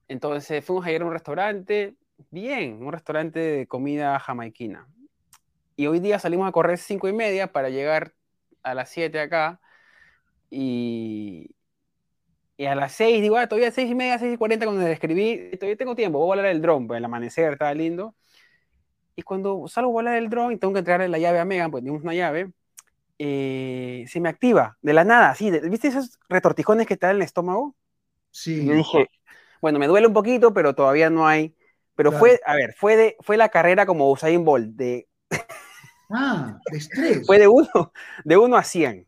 [0.10, 1.96] Entonces fuimos a ir a un restaurante,
[2.30, 4.90] bien, un restaurante de comida jamaiquina.
[5.78, 8.14] Y hoy día salimos a correr cinco y media para llegar
[8.62, 9.62] a las 7 acá.
[10.50, 11.56] Y,
[12.58, 14.92] y a las 6, digo, ah, todavía seis y media, seis y cuarenta cuando me
[14.92, 18.16] escribí, todavía tengo tiempo, voy a volar el dron, pues el amanecer estaba lindo.
[19.16, 21.70] Y cuando salgo a volar el dron y tengo que entregarle la llave a Megan,
[21.70, 22.52] pues tenemos una llave,
[23.20, 25.52] eh, se me activa de la nada, así.
[25.70, 27.76] ¿Viste esos retortijones que te dan en el estómago?
[28.32, 28.62] Sí.
[28.62, 29.10] Y dije,
[29.62, 31.56] bueno, me duele un poquito, pero todavía no hay.
[31.96, 35.08] Pero fue, a ver, fue, de, fue la carrera como Usain Bolt, de...
[36.12, 37.22] Ah, de estrés.
[37.26, 37.92] fue de uno,
[38.24, 39.08] de uno a 100.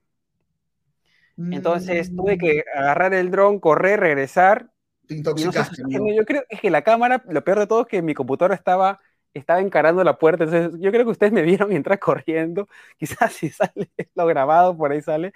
[1.52, 2.78] Entonces tuve que mm.
[2.78, 4.71] agarrar el dron, correr, regresar.
[5.08, 5.84] Te intoxicaste.
[5.89, 8.99] yo creo que la cámara, lo peor de todo es que mi computadora estaba
[9.34, 13.49] estaba encarando la puerta, entonces yo creo que ustedes me vieron mientras corriendo, quizás si
[13.49, 15.34] sale lo grabado, por ahí sale.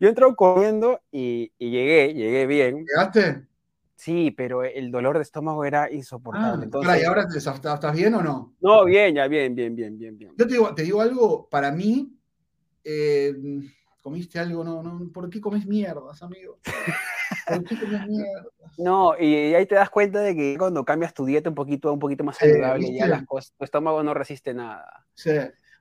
[0.00, 2.84] Yo entro corriendo y, llegué, llegué bien.
[2.84, 3.46] ¿Llegaste?
[3.94, 6.68] Sí, pero el dolor de estómago era insoportable.
[6.84, 8.52] Ah, ¿Y ahora estás, bien o no?
[8.60, 10.32] No, bien, ya bien, bien, bien, bien, bien.
[10.36, 12.18] Yo te digo, te digo algo, para mí,
[12.84, 13.32] Eh,
[14.02, 14.64] ¿Comiste algo?
[14.64, 16.58] No, no, ¿por qué comes mierdas, amigo?
[17.46, 18.46] ¿Por qué comes mierdas?
[18.76, 22.00] No, y ahí te das cuenta de que cuando cambias tu dieta un poquito, un
[22.00, 25.06] poquito más saludable, ya las cosas, tu estómago no resiste nada.
[25.14, 25.30] Sí.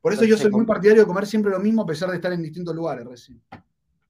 [0.02, 2.32] Por eso yo soy muy partidario de comer siempre lo mismo a pesar de estar
[2.32, 3.42] en distintos lugares recién.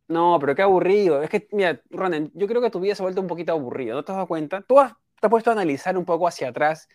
[0.07, 1.21] No, pero qué aburrido.
[1.21, 3.95] Es que, mira, Ronen, yo creo que tu vida se ha vuelto un poquito aburrido,
[3.95, 4.61] ¿no te has dado cuenta?
[4.61, 6.89] Tú has, te has puesto a analizar un poco hacia atrás.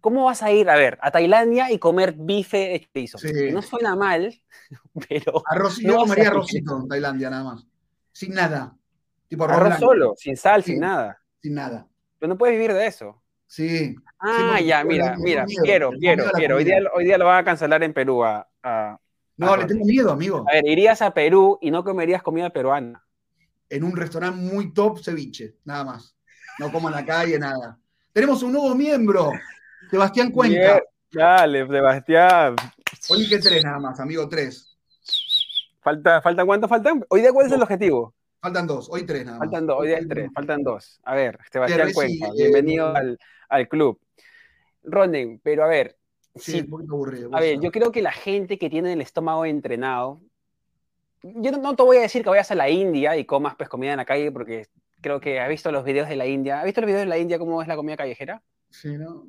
[0.00, 3.18] ¿Cómo vas a ir, a ver, a Tailandia y comer bife de chorizo?
[3.52, 4.40] No suena mal,
[5.08, 5.42] pero...
[5.46, 7.66] Arroz, yo comería arrocito en Tailandia nada más.
[8.12, 8.76] Sin nada.
[9.28, 11.20] Tipo arroz, solo, sin sal, sin nada.
[11.40, 11.86] Sin nada.
[12.18, 13.22] Pero no puedes vivir de eso.
[13.46, 13.94] Sí.
[14.18, 16.56] Ah, ya, mira, mira, quiero, quiero, quiero.
[16.56, 18.46] Hoy día, hoy día lo van a cancelar en Perú a,
[19.36, 20.44] no, le tengo miedo, amigo.
[20.46, 23.02] A ver, irías a Perú y no comerías comida peruana.
[23.70, 26.14] En un restaurante muy top ceviche, nada más.
[26.58, 27.78] No como en la calle, nada.
[28.12, 29.30] Tenemos un nuevo miembro,
[29.90, 30.82] Sebastián Cuenca.
[31.12, 32.56] dale, Sebastián.
[33.08, 34.78] Hoy que tres nada más, amigo, tres.
[35.80, 37.04] Falta, ¿Faltan cuántos faltan?
[37.08, 38.14] Hoy día, ¿cuál es el objetivo?
[38.40, 39.46] Faltan dos, hoy tres nada más.
[39.46, 41.00] Faltan dos, hoy día tres, faltan dos.
[41.02, 44.00] A ver, Sebastián Cuenca, eh, bienvenido al, al, club.
[44.82, 45.96] Ronen, pero a ver,
[46.36, 47.30] Sí, un poquito aburrido.
[47.32, 50.20] A ver, yo creo que la gente que tiene el estómago entrenado,
[51.22, 53.92] yo no, te voy a decir que vayas a la India y comas pues comida
[53.92, 54.68] en la calle porque
[55.00, 56.60] creo que has visto los videos de la India.
[56.60, 58.42] ¿Has visto los videos de la India cómo es la comida callejera?
[58.70, 59.24] Sí, ¿no?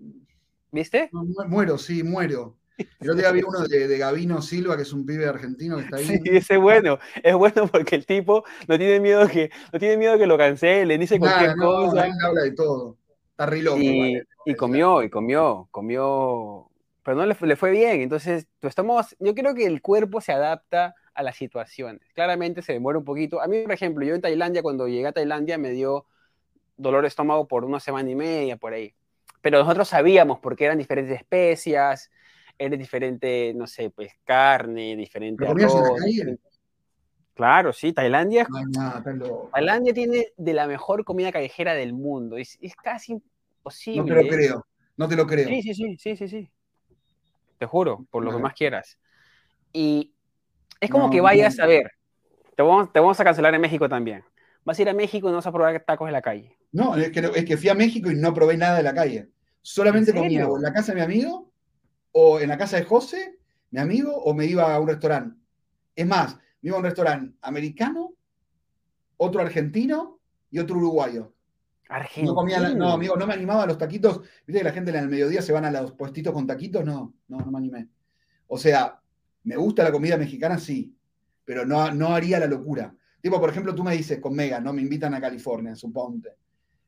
[0.72, 1.10] ¿Viste?
[1.12, 2.58] muero, sí, muero.
[3.00, 5.98] Yo te vi uno de, de, Gavino Silva, que es un pibe argentino que está
[5.98, 6.06] ahí.
[6.06, 6.98] Sí, ese es bueno.
[7.22, 11.00] Es bueno porque el tipo no tiene miedo que, no tiene miedo que lo cancelen,
[11.00, 12.08] dice cualquier cosa.
[12.24, 12.98] habla de todo.
[13.32, 13.80] Está re loco.
[13.80, 16.72] Y, y comió, y comió, comió
[17.04, 18.02] pero no le, le, fue bien.
[18.02, 22.02] Entonces, estamos, yo creo que el cuerpo se adapta a las situaciones.
[22.14, 23.42] Claramente se demora un poquito.
[23.42, 26.06] A mí, por ejemplo, yo en Tailandia, cuando llegué a Tailandia, me dio
[26.78, 28.94] dolor de estómago por una semana y media, por ahí.
[29.42, 32.12] Pero nosotros sabíamos porque eran diferentes especias,
[32.58, 36.00] era diferente, no sé, pues carne, diferente arroz.
[37.34, 38.48] Claro, sí, Tailandia.
[39.52, 42.38] Tailandia tiene de la mejor comida callejera del mundo.
[42.38, 44.02] Es, es casi imposible.
[44.02, 44.66] No te lo creo,
[44.98, 45.48] no te lo creo.
[45.48, 46.28] Sí, sí, sí, sí, sí.
[46.28, 46.52] sí
[47.62, 48.98] te juro, por lo que más quieras.
[49.72, 50.12] Y
[50.80, 51.92] es como que vayas a ver,
[52.56, 54.24] te vamos, te vamos a cancelar en México también.
[54.64, 56.58] Vas a ir a México y no vas a probar tacos en la calle.
[56.72, 59.30] No, es que, es que fui a México y no probé nada de la calle.
[59.62, 61.52] Solamente comía en la casa de mi amigo,
[62.12, 63.40] o en la casa de José,
[63.72, 65.36] mi amigo, o me iba a un restaurante.
[65.96, 68.14] Es más, me iba a un restaurante americano,
[69.18, 70.20] otro argentino
[70.50, 71.34] y otro uruguayo.
[72.24, 74.22] No, comía no, amigo, no me animaba a los taquitos.
[74.48, 76.86] Viste que la gente en el mediodía se van a los puestitos con taquitos.
[76.86, 77.90] No, no, no me animé.
[78.48, 79.02] O sea,
[79.44, 80.96] me gusta la comida mexicana, sí,
[81.44, 82.96] pero no, no haría la locura.
[83.22, 84.74] Tipo, por ejemplo, tú me dices con Mega, ¿no?
[84.74, 86.30] Me invitan a California, suponte.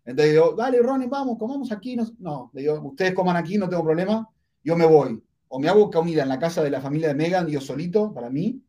[0.05, 1.95] Entonces digo, dale, Ronnie, vamos, comamos aquí.
[1.95, 4.27] No, no, digo, ustedes coman aquí, no tengo problema,
[4.63, 5.23] yo me voy.
[5.47, 8.29] O me hago comida en la casa de la familia de Megan, yo solito, para
[8.29, 8.59] mí,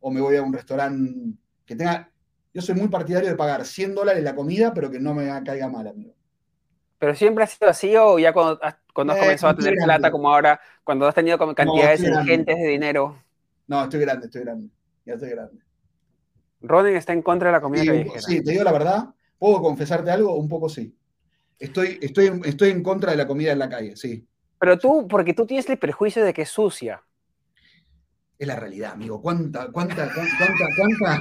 [0.00, 2.10] o me voy a un restaurante que tenga
[2.56, 5.68] yo soy muy partidario de pagar 100 dólares la comida, pero que no me caiga
[5.68, 6.14] mal, amigo.
[6.98, 9.74] ¿Pero siempre ha sido así o ya cuando, has, cuando has eh, comenzado a tener
[9.84, 13.22] plata como ahora, cuando has tenido cantidades ingentes de dinero?
[13.66, 14.70] No, estoy grande, estoy grande.
[15.04, 15.65] Ya estoy grande.
[16.60, 18.20] Ronen está en contra de la comida sí, callejera.
[18.20, 19.08] Sí, te digo la verdad.
[19.38, 20.34] ¿Puedo confesarte algo?
[20.34, 20.94] Un poco sí.
[21.58, 24.26] Estoy, estoy, estoy en contra de la comida en la calle, sí.
[24.58, 27.02] Pero tú, porque tú tienes el prejuicio de que es sucia.
[28.38, 29.20] Es la realidad, amigo.
[29.20, 31.20] ¿Cuánta, cuánta, cuánta, cuánta,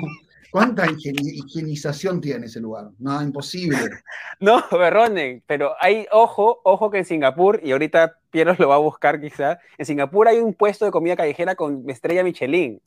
[0.55, 2.91] ¿Cuánta higienización tiene ese lugar?
[2.97, 3.77] No, imposible.
[4.39, 8.79] No, Berronen, pero hay, ojo, ojo que en Singapur, y ahorita Piero lo va a
[8.79, 12.81] buscar quizá, en Singapur hay un puesto de comida callejera con estrella Michelin.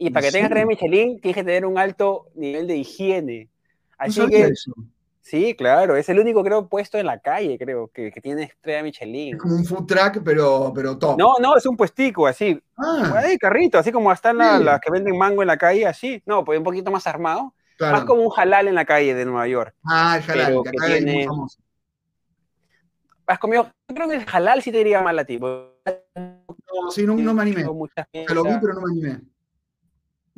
[0.00, 3.48] Y para que tengas estrella Michelin, tienes que tener un alto nivel de higiene.
[3.98, 4.50] Así que,
[5.20, 9.34] Sí, claro, es el único, creo, puesto en la calle, creo, que, tiene estrella Michelin.
[9.34, 11.18] Es como un food truck, pero, pero top.
[11.18, 12.60] No, no, es un puestico, así.
[12.76, 13.22] Ah.
[13.38, 16.20] Carrito, así como están las que venden mango en la calle, así.
[16.26, 17.54] No, pues un poquito más armado.
[17.78, 19.74] Más como un halal en la calle de Nueva York.
[19.84, 21.28] Ah, el halal, que, tiene...
[23.26, 23.70] ¿Has comido?
[23.86, 25.38] Creo que el halal sí te diría mal a ti.
[25.38, 27.64] No, sí, no, me animé.
[28.10, 29.20] Te lo vi, pero no me animé.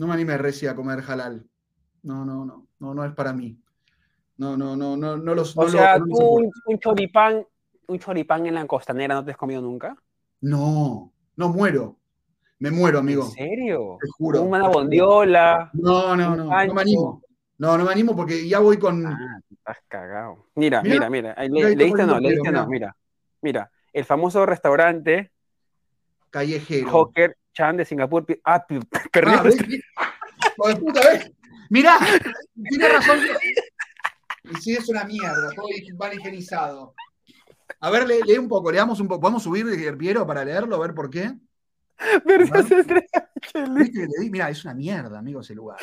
[0.03, 1.47] No me animé, Reci, a comer halal.
[2.03, 3.57] No, no, no, no, no es para mí.
[4.37, 5.57] No, no, no, no, no los.
[5.57, 7.47] O sea, tú un, choripán,
[7.87, 9.97] un choripán en la costanera no te has comido nunca.
[10.41, 11.99] No, no muero.
[12.59, 13.27] Me muero, amigo.
[13.27, 13.99] ¿En serio?
[14.01, 14.43] Te juro.
[14.43, 15.71] Una bondiola.
[15.73, 17.23] No, no, no, no me animo.
[17.59, 19.07] No, no me animo porque ya voy con.
[19.07, 20.49] Ah, estás cagado.
[20.57, 21.37] Mira, mira, mira.
[21.45, 22.19] Le, ¿Leíste no?
[22.19, 22.67] ¿Leíste no?
[22.67, 22.97] Mira,
[23.41, 23.71] mira.
[23.93, 25.31] El famoso restaurante.
[26.29, 26.91] Callejero.
[26.91, 28.27] Hawker Chan de Singapur.
[28.45, 28.65] Ah,
[29.13, 29.43] perdió.
[29.97, 31.01] Ah, puta,
[31.71, 31.99] Mira,
[32.69, 33.19] tiene razón.
[34.45, 35.69] Y sí, es una mierda, todo
[36.15, 36.95] higienizado.
[37.81, 39.23] A ver, lee, un poco, leamos un poco.
[39.23, 39.65] ¿Podemos subir
[39.97, 40.77] Piero para leerlo?
[40.77, 41.33] A ver por qué.
[44.21, 45.79] Mira, es una mierda, amigo, ese lugar.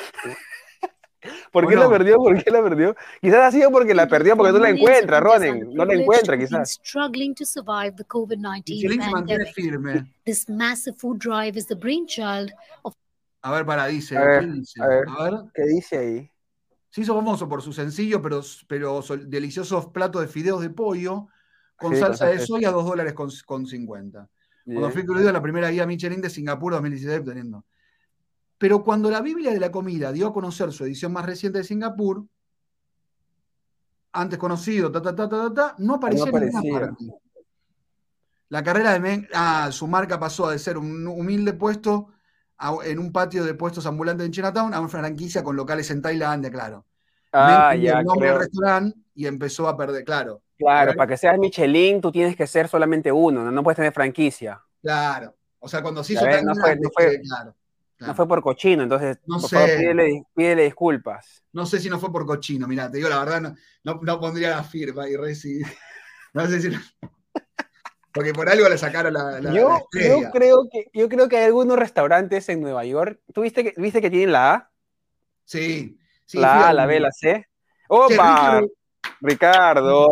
[1.52, 2.18] ¿Por qué la perdió?
[2.18, 2.96] ¿Por qué la perdió?
[3.22, 5.74] Quizás ha sido porque la perdió porque no la encuentra, Ronen.
[5.74, 6.80] No la encuentra, quizás.
[6.84, 9.54] Struggling to survive the COVID-19 pandemic.
[9.54, 10.14] Firme.
[10.26, 12.52] This massive food drive is the brainchild
[12.84, 12.96] of
[13.42, 14.18] a ver, para, dice.
[14.18, 14.82] A ver, ¿qué dice?
[14.82, 15.06] A ver,
[15.54, 16.32] ¿qué dice ahí?
[16.90, 21.28] Se hizo famoso por su sencillo pero, pero delicioso plato de fideos de pollo
[21.78, 24.28] con salsa de soya, 2 dólares con, con 50.
[24.66, 27.64] Cuando fue incluido en la primera guía Michelin de Singapur 2016, teniendo.
[28.60, 31.64] Pero cuando la Biblia de la comida dio a conocer su edición más reciente de
[31.64, 32.28] Singapur,
[34.12, 37.06] antes conocido, ta, ta, ta, ta, ta, no aparecía en ninguna parte.
[38.50, 42.10] La carrera de Meng, ah, su marca pasó de ser un humilde puesto
[42.84, 46.52] en un patio de puestos ambulantes en Chinatown a una franquicia con locales en Tailandia,
[46.52, 46.86] claro.
[47.32, 48.00] Ah, ya.
[48.00, 50.42] El nombre del restaurante y empezó a perder, claro.
[50.58, 54.62] Claro, para que seas Michelin, tú tienes que ser solamente uno, no, puedes tener franquicia.
[54.82, 55.34] Claro.
[55.60, 57.56] O sea, cuando se hizo no, fue, no, fue, claro,
[58.00, 59.56] no fue por cochino, entonces no por sé.
[59.56, 61.44] Favor, pídele, disculpas.
[61.52, 64.52] No sé si no fue por cochino, mira, te digo la verdad, no, no, pondría
[64.52, 65.62] la firma y reci.
[66.32, 66.70] No sé si.
[68.14, 71.78] Porque por algo le sacaron la, yo, yo, creo que, yo creo que hay algunos
[71.80, 73.20] restaurantes en Nueva York.
[73.34, 74.72] ¿Tú viste que, viste que tienen la A?
[75.44, 76.00] Sí.
[76.26, 77.48] sí la A, la B, la C.
[77.88, 78.62] ¡Opa!
[79.22, 80.08] Ricardo.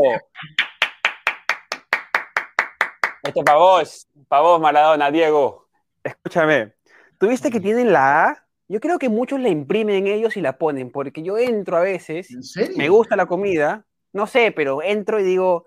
[3.22, 5.68] Esto para vos, para vos, Maradona, Diego.
[6.04, 6.77] Escúchame.
[7.18, 8.48] ¿Tú viste que tienen la A?
[8.68, 12.32] Yo creo que muchos la imprimen ellos y la ponen, porque yo entro a veces,
[12.32, 12.78] ¿En serio?
[12.78, 15.66] me gusta la comida, no sé, pero entro y digo,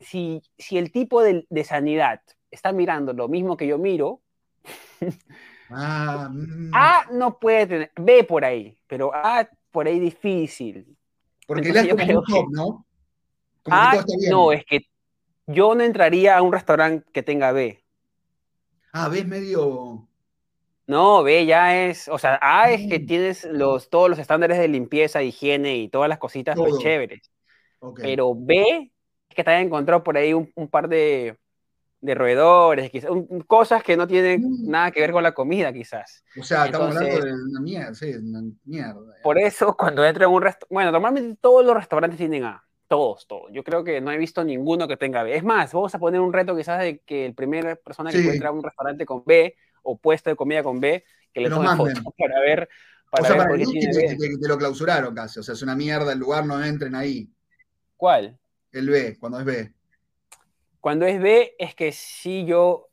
[0.00, 4.22] si, si el tipo de, de, sanidad está mirando lo mismo que yo miro,
[5.70, 6.70] ah, mm.
[6.72, 10.96] A no puede tener, B por ahí, pero A por ahí difícil.
[11.46, 12.86] Porque como un top, ¿no?
[13.70, 14.80] A, no, es que
[15.46, 17.82] yo no entraría a un restaurante que tenga B.
[18.92, 20.07] Ah, B es medio...
[20.88, 23.06] No, B ya es, o sea, A es que mm.
[23.06, 27.30] tienes los, todos los estándares de limpieza, higiene y todas las cositas pues chéveres.
[27.96, 28.90] Pero B
[29.28, 31.36] que te haya encontrado por ahí un, par de,
[32.00, 33.10] de roedores, quizás,
[33.46, 34.70] cosas que no tienen mm.
[34.70, 36.24] nada que ver con la comida, quizás.
[36.40, 39.14] O sea, estamos hablando de una mierda, sí, una mierda.
[39.22, 43.26] Por eso, cuando entro en un restaurante, bueno, normalmente todos los restaurantes tienen A, todos,
[43.26, 43.52] todos.
[43.52, 45.36] Yo creo que no he visto ninguno que tenga B.
[45.36, 48.52] Es más, vamos a poner un reto quizás de que el primer persona que encuentra
[48.52, 49.54] un restaurante con B
[49.88, 52.68] o puesto de comida con B, que le fotos para ver.
[53.10, 56.44] Para o sea, para que, lo clausuraron casi, o sea, es una mierda el lugar,
[56.44, 57.30] no entren ahí.
[57.96, 58.38] ¿Cuál?
[58.70, 59.72] El B, cuando es B.
[60.80, 62.90] Cuando es B, es que sí yo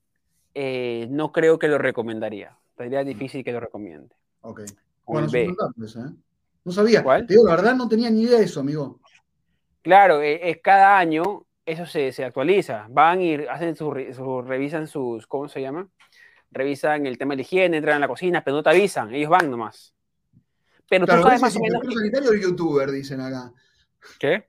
[0.54, 2.58] eh, no creo que lo recomendaría.
[2.78, 3.08] Sería mm.
[3.08, 4.16] difícil que lo recomiende.
[4.42, 4.62] Ok.
[5.06, 5.44] Bueno, B.
[5.44, 5.56] ¿eh?
[6.64, 7.04] No sabía.
[7.04, 7.28] ¿Cuál?
[7.28, 9.02] Te digo, la verdad no tenía ni idea de eso, amigo.
[9.82, 12.88] Claro, es eh, cada año eso se, se, actualiza.
[12.90, 15.90] Van y hacen su, revisan sus, ¿cómo se llama?
[16.56, 19.30] Revisan el tema de la higiene, entran a la cocina, pero no te avisan, ellos
[19.30, 19.94] van nomás.
[20.90, 21.82] Pero tú sabes más o menos.
[21.94, 23.52] sanitario o youtuber, dicen acá.
[24.18, 24.48] ¿Qué?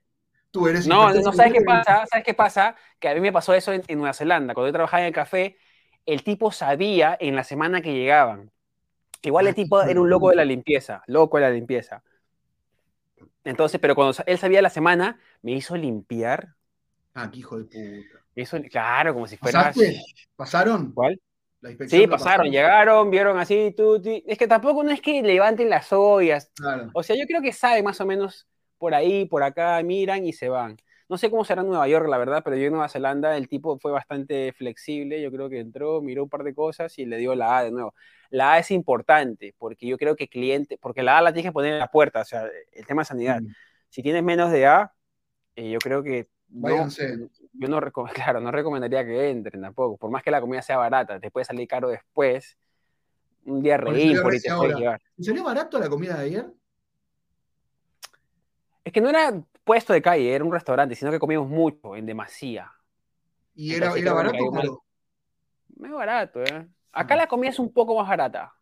[0.86, 2.76] no, no sabes qué pasa, ¿sabes qué pasa?
[3.00, 5.56] Que a mí me pasó eso en, Nueva Zelanda, cuando yo trabajaba en el café,
[6.06, 8.52] el tipo sabía en la semana que llegaban.
[9.22, 12.04] Igual el ah, tipo era un loco de la limpieza, loco de la limpieza.
[13.42, 16.54] Entonces, pero cuando él sabía la semana, me hizo limpiar.
[17.14, 18.24] Ah, qué hijo de puta.
[18.36, 19.72] Eso, claro, como si fuera.
[20.36, 20.92] ¿Pasaron?
[20.92, 21.20] ¿Cuál?
[21.88, 26.50] Sí, pasaron, llegaron, vieron así, tú, Es que tampoco no es que levanten las ollas.
[26.92, 28.46] O sea, yo creo que sabe más o menos
[28.78, 30.76] por ahí, por acá, miran y se van.
[31.08, 33.48] No sé cómo será en Nueva York, la verdad, pero yo en Nueva Zelanda el
[33.48, 35.22] tipo fue bastante flexible.
[35.22, 37.70] Yo creo que entró, miró un par de cosas y le dio la A de
[37.70, 37.94] nuevo.
[38.30, 41.52] La A es importante porque yo creo que cliente, porque la A la tienes que
[41.52, 43.40] poner en la puerta, o sea, el tema de sanidad.
[43.40, 43.54] Mm.
[43.88, 44.92] Si tienes menos de A,
[45.54, 46.88] eh, yo creo que no,
[47.58, 47.80] yo no,
[48.14, 49.96] claro, no recomendaría que entren tampoco.
[49.96, 52.56] Por más que la comida sea barata, te puede salir caro después.
[53.44, 55.00] Un día reír por ahí te puede llevar.
[55.20, 56.46] ¿Salió barato la comida de ayer?
[58.84, 62.06] Es que no era puesto de calle, era un restaurante, sino que comimos mucho, en
[62.06, 62.72] demasía.
[63.54, 64.82] ¿Y era, barato?
[65.76, 66.68] Muy barato, ¿eh?
[66.92, 67.16] Acá ah.
[67.16, 68.52] la comida es un poco más barata.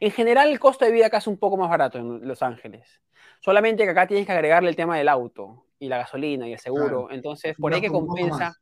[0.00, 3.00] En general, el costo de vida acá es un poco más barato en Los Ángeles.
[3.40, 6.58] Solamente que acá tienes que agregarle el tema del auto y la gasolina y el
[6.58, 7.10] seguro.
[7.10, 8.56] Entonces, por ahí que compensa.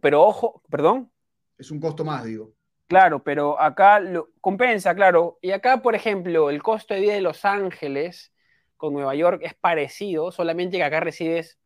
[0.00, 1.10] Pero ojo, perdón.
[1.58, 2.52] Es un costo más, digo.
[2.86, 5.38] Claro, pero acá lo compensa, claro.
[5.40, 8.32] Y acá, por ejemplo, el costo de vida de Los Ángeles
[8.76, 11.58] con Nueva York es parecido, solamente que acá recibes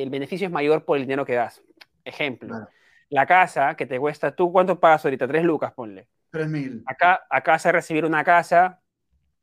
[0.00, 1.62] el beneficio es mayor por el dinero que das.
[2.04, 2.66] Ejemplo,
[3.10, 5.28] la casa que te cuesta, ¿tú cuánto pagas ahorita?
[5.28, 6.08] Tres lucas, ponle.
[6.32, 6.82] Tres mil.
[6.86, 8.80] Acá, acá se recibir una casa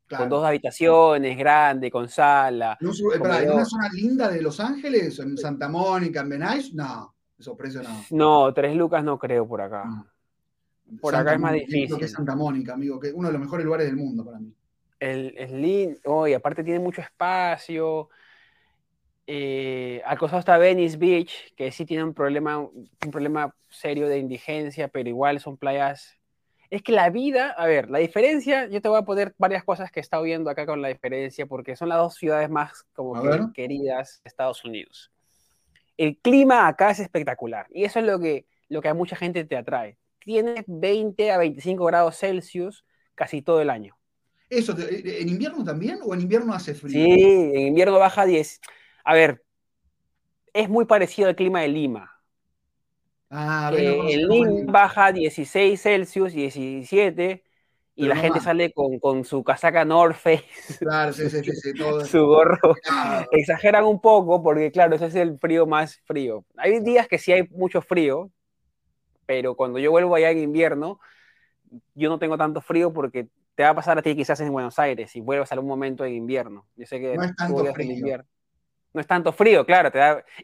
[0.08, 2.76] con dos habitaciones, grande, con sala.
[2.80, 5.20] ¿En una zona linda de Los Ángeles?
[5.20, 6.70] ¿En Santa Mónica, en Venice?
[6.74, 7.14] No.
[7.38, 8.04] Esos precios no.
[8.10, 9.84] No, tres lucas no creo por acá.
[11.00, 11.96] Por acá es más difícil.
[11.96, 14.40] que es Santa Mónica, amigo, que es uno de los mejores lugares del mundo para
[14.40, 14.52] mí.
[14.98, 18.10] El, el lindo, y aparte tiene mucho espacio.
[19.28, 24.18] Eh, al costado está Venice Beach, que sí tiene un problema, un problema serio de
[24.18, 26.19] indigencia, pero igual son playas.
[26.70, 29.90] Es que la vida, a ver, la diferencia, yo te voy a poner varias cosas
[29.90, 33.52] que he estado viendo acá con la diferencia, porque son las dos ciudades más como
[33.52, 35.10] queridas de Estados Unidos.
[35.96, 39.44] El clima acá es espectacular y eso es lo que, lo que a mucha gente
[39.44, 39.98] te atrae.
[40.20, 43.96] Tiene 20 a 25 grados Celsius casi todo el año.
[44.48, 46.92] ¿Eso en invierno también o en invierno hace frío?
[46.92, 48.60] Sí, en invierno baja 10
[49.04, 49.42] a ver,
[50.52, 52.19] es muy parecido al clima de Lima.
[53.30, 57.44] Ah, en Lima baja 16 Celsius, 17,
[57.94, 60.44] y la gente sale con, su casaca North Face,
[60.80, 61.72] claro, sí, sí, sí,
[62.10, 62.74] su gorro.
[63.30, 66.44] Exageran un poco porque, claro, ese es el frío más frío.
[66.56, 68.30] Hay días que sí hay mucho frío,
[69.26, 70.98] pero cuando yo vuelvo allá en invierno,
[71.94, 74.78] yo no tengo tanto frío porque te va a pasar a ti quizás en Buenos
[74.80, 76.66] Aires y vuelves a algún momento en invierno.
[76.74, 77.92] Yo sé que no es tanto frío.
[77.92, 78.26] invierno.
[78.92, 79.90] No es tanto frío, claro.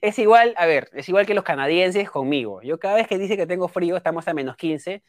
[0.01, 2.63] Es igual, a ver, es igual que los canadienses conmigo.
[2.63, 5.03] Yo cada vez que dice que tengo frío, estamos a menos 15,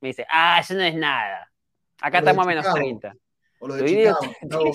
[0.00, 1.50] me dice, ah, eso no es nada.
[2.00, 3.14] Acá estamos a menos 30.
[3.60, 4.20] O lo de Chicago,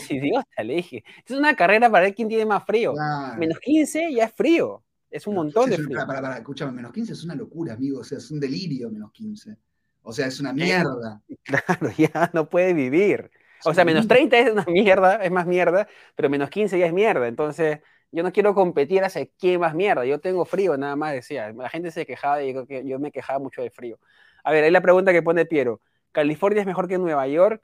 [0.10, 1.04] idiota, le dije.
[1.26, 2.94] Es una carrera para ver quién tiene más frío.
[3.38, 4.84] Menos 15 ya es frío.
[5.10, 6.06] Es un montón de frío.
[6.06, 8.00] Para, para, escúchame, menos 15 es una locura, amigo.
[8.00, 9.56] O sea, es un delirio menos 15.
[10.02, 11.22] O sea, es una mierda.
[11.44, 13.32] Claro, ya no puede vivir.
[13.66, 16.94] O sea, menos 30 es una mierda, es más mierda, pero menos 15 ya es
[16.94, 17.28] mierda.
[17.28, 17.80] Entonces,
[18.12, 20.06] yo no quiero competir hacia quién más mierda.
[20.06, 21.52] Yo tengo frío, nada más decía.
[21.52, 24.00] La gente se quejaba y yo, yo me quejaba mucho de frío.
[24.44, 25.82] A ver, ahí la pregunta que pone Piero.
[26.12, 27.64] ¿California es mejor que Nueva York?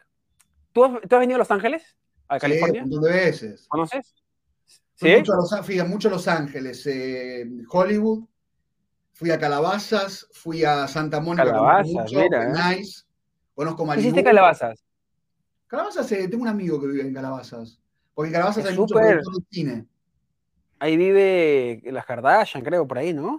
[0.74, 1.96] ¿Tú has, venido a Los Ángeles?
[2.28, 2.82] ¿A California?
[2.82, 3.66] Sí, un montón de veces.
[3.68, 4.16] ¿Conoces?
[4.96, 5.16] ¿Sí?
[5.18, 6.86] Mucho a Los, fíjate, mucho a Los Ángeles.
[6.88, 8.26] Eh, Hollywood.
[9.14, 11.46] Fui a Calabazas, fui a Santa Mónica.
[11.46, 12.46] Calabazas, mira.
[12.46, 12.78] ¿eh?
[12.78, 13.04] Nice.
[13.54, 14.08] Conozco Malibu.
[14.08, 14.84] ¿Hiciste Calabazas?
[15.70, 17.80] Calabazas, eh, tengo un amigo que vive en Calabazas.
[18.16, 19.86] Porque en Calabazas hay mucho de cine.
[20.80, 23.38] Ahí vive las Kardashian, creo, por ahí, ¿no?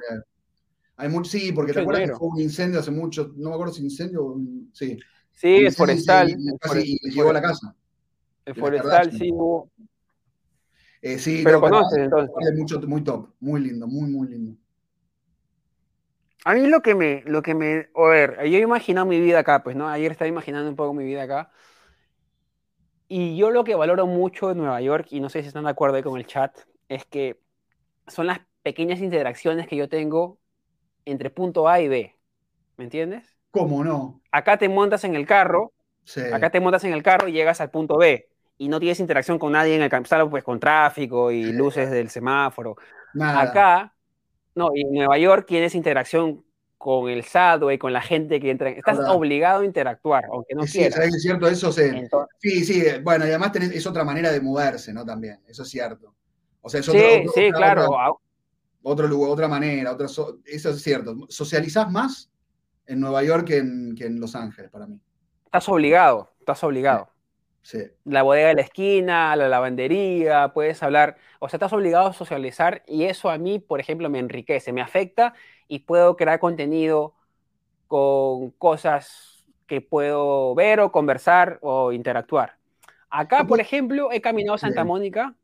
[0.96, 3.72] Hay mucho, sí, porque te acuerdas que fue un incendio hace mucho, no me acuerdo
[3.72, 4.40] si incendio o
[4.72, 4.96] sí.
[5.32, 6.30] Sí, es forestal.
[6.30, 7.74] Y, llegó a la casa.
[8.44, 9.70] El forestal, sí, hubo.
[11.02, 12.30] Eh, sí, pero conoces entonces.
[12.54, 14.56] Mucho, muy top, muy lindo, muy, muy lindo.
[16.44, 19.40] A mí lo que me, lo que me, a ver, yo he imaginado mi vida
[19.40, 19.88] acá, pues, ¿no?
[19.88, 21.50] Ayer estaba imaginando un poco mi vida acá.
[23.12, 25.70] Y yo lo que valoro mucho de Nueva York, y no sé si están de
[25.70, 26.56] acuerdo ahí con el chat,
[26.88, 27.40] es que
[28.06, 30.38] son las pequeñas interacciones que yo tengo
[31.04, 32.16] entre punto A y B.
[32.76, 33.36] ¿Me entiendes?
[33.50, 34.20] ¿Cómo no?
[34.30, 35.72] Acá te montas en el carro,
[36.32, 39.40] acá te montas en el carro y llegas al punto B y no tienes interacción
[39.40, 42.76] con nadie en el campo, pues con tráfico y luces del semáforo.
[43.20, 43.92] Acá,
[44.54, 46.44] no, y en Nueva York tienes interacción
[46.80, 47.22] con el
[47.74, 48.70] y con la gente que entra.
[48.70, 50.98] Estás obligado a interactuar, aunque no sí, quieras.
[50.98, 51.82] Sí, es cierto, eso sí.
[52.38, 55.04] sí, sí, bueno, y además es otra manera de moverse, ¿no?
[55.04, 56.14] También, eso es cierto.
[56.62, 58.18] O sea, es otra, sí, sí, claro.
[58.82, 61.14] Otro lugar, otra manera, otra eso es cierto.
[61.28, 62.30] Socializás más
[62.86, 64.98] en Nueva York que en, que en Los Ángeles, para mí.
[65.44, 67.10] Estás obligado, estás obligado.
[67.62, 67.78] Sí.
[68.04, 72.82] La bodega de la esquina, la lavandería, puedes hablar, o sea, estás obligado a socializar
[72.86, 75.34] y eso a mí, por ejemplo, me enriquece, me afecta
[75.68, 77.14] y puedo crear contenido
[77.86, 82.56] con cosas que puedo ver o conversar o interactuar.
[83.10, 85.34] Acá, por ejemplo, he caminado a Santa Mónica,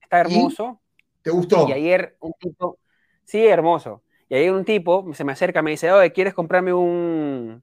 [0.00, 0.80] está hermoso.
[1.22, 1.68] ¿Te gustó?
[1.68, 2.78] Y ayer un tipo,
[3.24, 4.02] sí, hermoso.
[4.28, 7.62] Y ayer un tipo se me acerca, me dice, oye, ¿quieres comprarme un,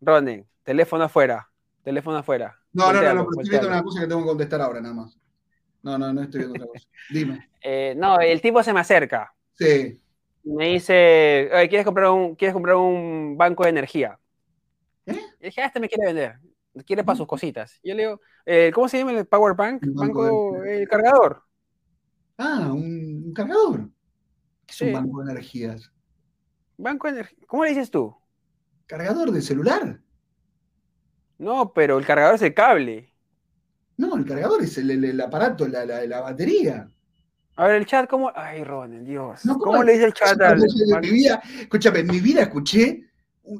[0.00, 1.48] Ronnie, teléfono afuera,
[1.82, 2.61] teléfono afuera?
[2.72, 5.18] No, no, no, no, estoy viendo una cosa que tengo que contestar ahora nada más.
[5.82, 6.88] No, no, no estoy viendo otra cosa.
[7.10, 7.48] Dime.
[7.64, 9.32] Eh, no, el tipo se me acerca.
[9.54, 10.02] Sí
[10.44, 14.18] me dice, ¿quieres comprar un, ¿quieres comprar un banco de energía?
[15.06, 15.20] ¿Eh?
[15.40, 16.38] Y dije, ah, este me quiere vender,
[16.84, 17.78] quiere para sus cositas.
[17.82, 19.82] Yo le digo, eh, ¿cómo se llama el Power Bank?
[19.94, 21.42] banco, el cargador.
[22.38, 23.88] Ah, un, cargador.
[24.66, 25.92] ¿Qué es un banco de energías?
[26.76, 27.38] Banco de energía.
[27.46, 28.14] ¿Cómo le dices tú?
[28.86, 30.00] ¿Cargador de celular?
[31.42, 33.12] No, pero el cargador es el cable.
[33.96, 36.88] No, el cargador es el, aparato, la, la batería.
[37.56, 38.30] A ver, el chat, ¿cómo?
[38.32, 39.40] Ay, Ron, Dios.
[39.58, 40.62] ¿Cómo, le dice el chat al.?
[41.00, 43.10] Mi vida, escúchame, en mi vida escuché.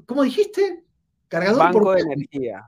[0.07, 0.85] ¿Cómo dijiste?
[1.27, 2.65] Cargador Banco de energía.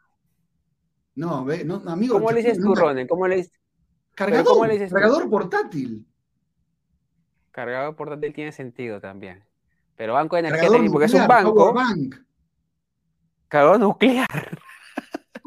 [1.15, 2.15] No, ve, no, amigo.
[2.15, 3.07] ¿Cómo le dices tú, Ron?
[3.07, 3.53] ¿Cómo le dices?
[4.17, 6.07] Cargador, ¿cómo le dices cargador portátil.
[7.53, 9.45] Cargador portátil tiene sentido también.
[9.95, 11.73] Pero banco de energía, porque es un banco.
[11.73, 12.17] Bank.
[13.47, 14.59] Cargador nuclear.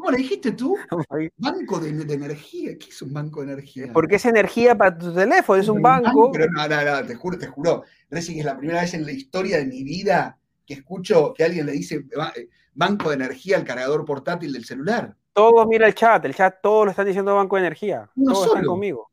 [0.08, 0.74] ¿Cómo le dijiste tú?
[1.36, 2.78] banco de, energía.
[2.78, 3.92] ¿Qué es un banco de energía?
[3.92, 6.30] Porque es energía para tu teléfono, es un banco.
[6.32, 7.84] Pero no, no, no, te juro, te juro.
[8.08, 11.44] Reci, que es la primera vez en la historia de mi vida que escucho que
[11.44, 12.06] alguien le dice
[12.36, 15.14] eh, banco de energía al cargador portátil del celular.
[15.34, 18.10] Todos mira el chat, el chat todos lo están diciendo banco de energía.
[18.14, 19.10] todos están conmigo.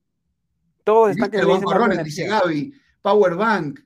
[0.86, 3.82] Todos están que dice Gaby, power bank.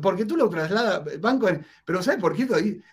[0.00, 1.48] Porque tú lo trasladas, banco,
[1.84, 2.46] pero ¿sabes por qué?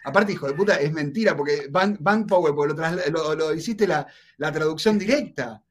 [0.03, 2.75] Aparte, hijo de puta, es mentira, porque bank, power, porque
[3.11, 5.61] lo, hiciste la, traducción directa.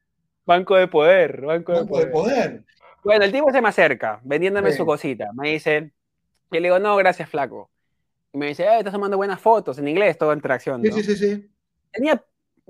[0.45, 2.65] Banco de poder, banco, de, poder.
[3.05, 5.31] Bueno, el tipo se me acerca, vendiéndome su cosita.
[5.35, 5.93] Me dice,
[6.51, 7.71] y le digo, no, gracias, flaco.
[8.33, 10.83] Y me dice, estás tomando buenas fotos, en inglés, todo interacción.
[10.83, 11.51] Sí, sí, sí, sí.
[11.91, 12.23] Tenía,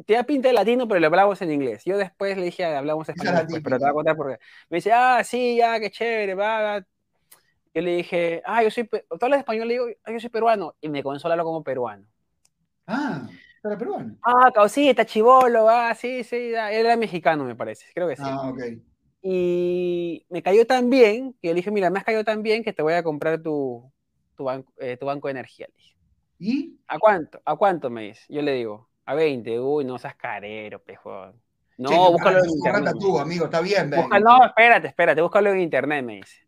[0.06, 1.82] tenía pinta de latino, pero le hablamos en inglés.
[1.84, 4.38] Yo después le dije, hablamos español, pero te voy a contar por qué.
[4.70, 6.84] Me dice, ah, sí, ya, qué chévere, va.
[7.74, 9.68] Yo le dije, ah, yo soy, ¿tú hablas español?
[9.68, 10.74] Le digo, ah, yo soy peruano.
[10.80, 12.04] Y me comenzó a hablar como peruano.
[12.86, 13.28] Ah,
[13.62, 14.16] era peruano.
[14.22, 18.22] Ah, causita, chivolo, ah, sí, sí, era mexicano, me parece, creo que sí.
[18.24, 18.60] Ah, ok.
[19.20, 22.62] Y me cayó tan bien que yo le dije, mira, me has caído tan bien
[22.62, 23.92] que te voy a comprar tu,
[24.36, 25.68] tu, banco, eh, tu banco de energía.
[26.38, 26.78] ¿Y?
[26.86, 27.40] ¿A cuánto?
[27.44, 28.22] ¿A cuánto me dice?
[28.28, 29.58] Yo le digo, a 20.
[29.60, 31.32] Uy, no seas carero, pejo.
[31.78, 32.94] No, búscalo en internet.
[33.00, 33.90] tú, amigo, está bien.
[33.90, 36.47] no, espérate, espérate, búscalo en internet, me dice.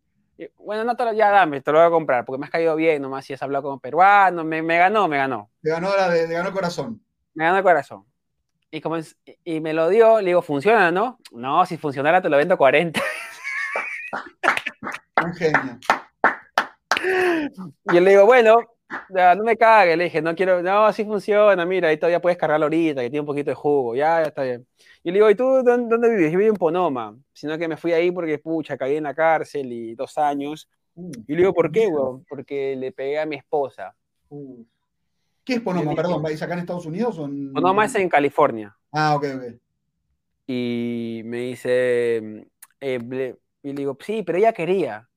[0.57, 2.75] Bueno, no te lo, ya dame, te lo voy a comprar, porque me has caído
[2.75, 5.49] bien, nomás si has hablado como peruano, me, me ganó, me ganó.
[5.61, 7.01] Te ganó, la de, ganó el corazón.
[7.33, 8.05] Me ganó el corazón.
[8.71, 8.97] Y, como
[9.43, 11.19] y me lo dio, le digo, ¿funciona, no?
[11.31, 13.01] No, si funcionara te lo vendo 40.
[15.23, 15.79] Un genio.
[17.83, 18.59] Y yo le digo, bueno,
[19.09, 22.65] no me cague, le dije, no quiero, no, así funciona, mira, ahí todavía puedes cargarlo
[22.65, 24.65] ahorita, que tiene un poquito de jugo, ya, ya está bien.
[25.03, 26.31] Y le digo, ¿y tú dónde, vives?
[26.31, 29.71] Yo vivo en Ponoma, sino que me fui ahí porque, pucha, caí en la cárcel
[29.71, 30.69] y dos años.
[30.93, 31.11] Uh.
[31.25, 32.25] y le digo, ¿por qué, weón?
[32.27, 33.95] Porque le pegué a mi esposa.
[34.29, 34.63] Uh.
[35.43, 36.21] ¿Qué es Ponoma, perdón?
[36.21, 37.51] ¿Vais acá en Estados Unidos o en...
[37.53, 38.75] Ponoma es en California.
[38.91, 39.43] Ah, ok, ok.
[40.47, 42.45] Y me dice,
[42.79, 45.07] eh, y le digo, sí, pero ella quería.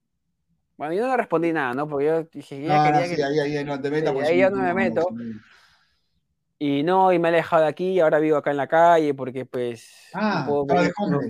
[0.76, 1.88] Bueno, yo no le respondí nada, ¿no?
[1.88, 3.24] Porque yo dije, ya quería sí, que...
[3.24, 4.16] ahí, ahí no te metas.
[4.16, 5.06] ahí ya no me meto.
[6.58, 9.14] Y no, y me he alejado de aquí, y ahora vivo acá en la calle,
[9.14, 10.10] porque pues...
[10.14, 11.20] Ah, no puedo,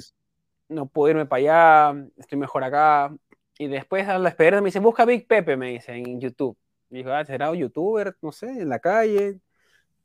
[0.69, 3.15] no, puedo irme para allá, estoy mejor acá.
[3.59, 6.57] Y después a la esperanza me dice, busca Big Pepe, me dice, en YouTube.
[6.91, 8.17] Y dijo, ah, ¿será un youtuber?
[8.23, 9.41] No sé, en la calle.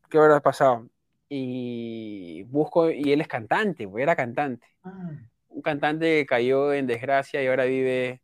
[0.09, 0.87] ¿Qué habrá pasado?
[1.27, 4.67] Y busco, y él es cantante, pues era cantante.
[4.83, 5.11] Ah.
[5.49, 8.21] Un cantante que cayó en desgracia y ahora vive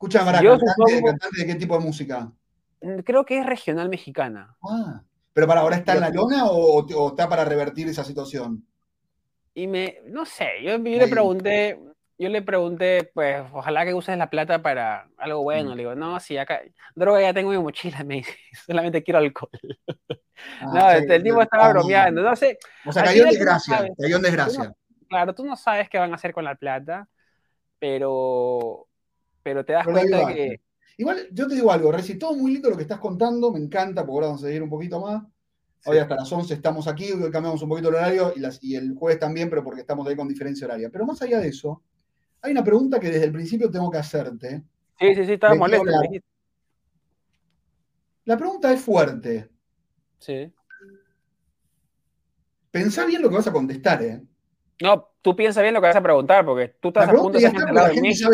[0.00, 2.32] Escucha, Mara, cantante, cantante, de qué tipo de música?
[2.80, 4.56] Mm, creo que es regional mexicana.
[4.62, 5.02] Ah,
[5.34, 8.66] pero para ahora está en la lona o, está para revertir esa situación?
[9.52, 11.78] Y me, no sé, yo, le pregunté,
[12.16, 15.72] yo le pregunté, pues, ojalá que uses la plata para algo bueno.
[15.72, 15.74] Mm.
[15.74, 16.62] Le digo, no, si acá,
[16.94, 18.34] droga ya tengo en mi mochila, me dice,
[18.64, 19.50] solamente quiero alcohol.
[20.62, 22.58] Ah, no, este, el tipo estaba bromeando, no sé.
[22.86, 24.72] O sea, cayó en desgracia, cayó en desgracia.
[25.10, 27.06] claro, tú no sabes qué van a hacer con la plata,
[27.78, 28.86] pero
[29.42, 30.60] pero te das cuenta que...
[30.96, 34.02] Igual, yo te digo algo, Reci, todo muy lindo lo que estás contando, me encanta,
[34.02, 35.22] porque ahora vamos a seguir un poquito más.
[35.86, 38.76] Hoy hasta las 11 estamos aquí, hoy cambiamos un poquito el horario y, las, y
[38.76, 40.90] el jueves también, pero porque estamos ahí con diferencia horaria.
[40.90, 41.82] Pero más allá de eso,
[42.42, 44.62] hay una pregunta que desde el principio tengo que hacerte.
[44.98, 45.86] Sí, sí, sí, estaba molesto.
[48.26, 49.48] La pregunta es fuerte.
[50.18, 50.52] Sí.
[52.70, 54.22] Pensá bien lo que vas a contestar, ¿eh?
[54.82, 57.40] No, tú piensas bien lo que vas a preguntar, porque tú estás a punto de
[57.40, 58.30] ser de México,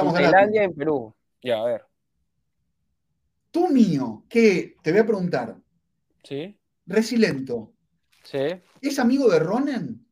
[0.00, 0.60] hablando.
[0.60, 1.14] en Perú.
[1.42, 1.84] Ya, a ver.
[3.50, 5.56] Tú mío, que te voy a preguntar.
[6.22, 6.58] Sí.
[6.86, 7.72] Resilento.
[8.22, 8.60] Sí.
[8.80, 10.06] ¿Es amigo de Ronen?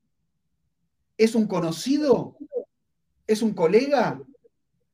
[1.17, 2.37] ¿Es un conocido?
[3.27, 4.21] ¿Es un colega?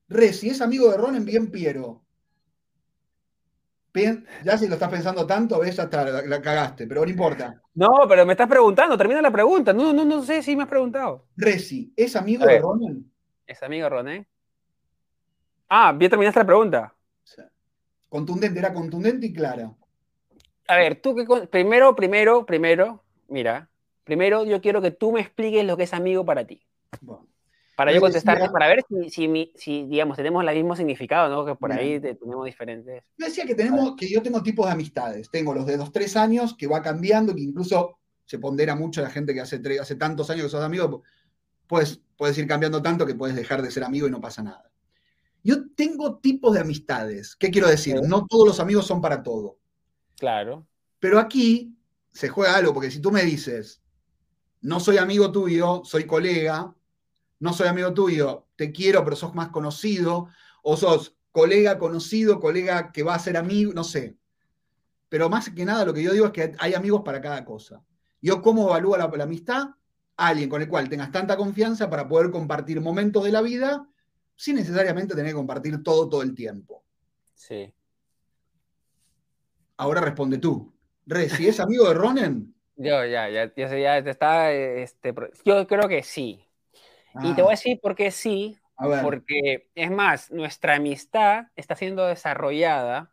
[0.08, 1.24] Resi, ¿es amigo de Ronen?
[1.24, 2.05] Bien Piero
[4.44, 7.60] ya si lo estás pensando tanto, ves, hasta la, cagaste, pero no importa.
[7.74, 9.72] No, pero me estás preguntando, termina la pregunta.
[9.72, 11.26] No, no, no sé si me has preguntado.
[11.36, 13.12] Resi, ¿es amigo de Ronen?
[13.46, 14.26] ¿Es amigo de Ronen?
[15.68, 16.94] Ah, bien terminaste la pregunta.
[18.08, 19.72] Contundente, era contundente y clara.
[20.68, 23.68] A ver, tú que primero, primero, primero, mira,
[24.04, 26.62] primero yo quiero que tú me expliques lo que es amigo para ti.
[27.00, 27.26] Bueno.
[27.76, 31.44] Para yo contestarte, para ver si, si, digamos, tenemos el mismo significado, ¿no?
[31.44, 33.04] Que por ahí tenemos diferentes.
[33.18, 35.30] Yo decía que tenemos, que yo tengo tipos de amistades.
[35.30, 39.10] Tengo los de dos, tres años, que va cambiando, que incluso se pondera mucho la
[39.10, 41.02] gente que hace, hace tantos años que sos amigo,
[41.66, 44.70] pues puedes ir cambiando tanto que puedes dejar de ser amigo y no pasa nada.
[45.44, 47.36] Yo tengo tipos de amistades.
[47.36, 48.00] ¿Qué quiero decir?
[48.02, 49.58] No todos los amigos son para todo.
[50.18, 50.66] Claro.
[50.98, 51.76] Pero aquí
[52.12, 53.82] se juega algo, porque si tú me dices,
[54.62, 56.74] no soy amigo tuyo, soy colega,
[57.38, 60.28] no soy amigo tuyo, te quiero, pero sos más conocido,
[60.62, 64.16] o sos colega conocido, colega que va a ser amigo, no sé.
[65.08, 67.82] Pero más que nada lo que yo digo es que hay amigos para cada cosa.
[68.20, 69.68] Yo, ¿cómo evalúo la, la amistad?
[70.16, 73.86] Alguien con el cual tengas tanta confianza para poder compartir momentos de la vida
[74.34, 76.84] sin necesariamente tener que compartir todo todo el tiempo.
[77.34, 77.72] Sí.
[79.76, 80.72] Ahora responde tú.
[81.06, 82.54] Re, si es amigo de Ronen.
[82.76, 84.52] Yo ya, ya, ya, ya está.
[84.52, 85.14] Este,
[85.44, 86.45] yo creo que sí.
[87.22, 87.56] Y te voy a ah.
[87.56, 88.58] decir por qué sí.
[89.02, 93.10] Porque es más, nuestra amistad está siendo desarrollada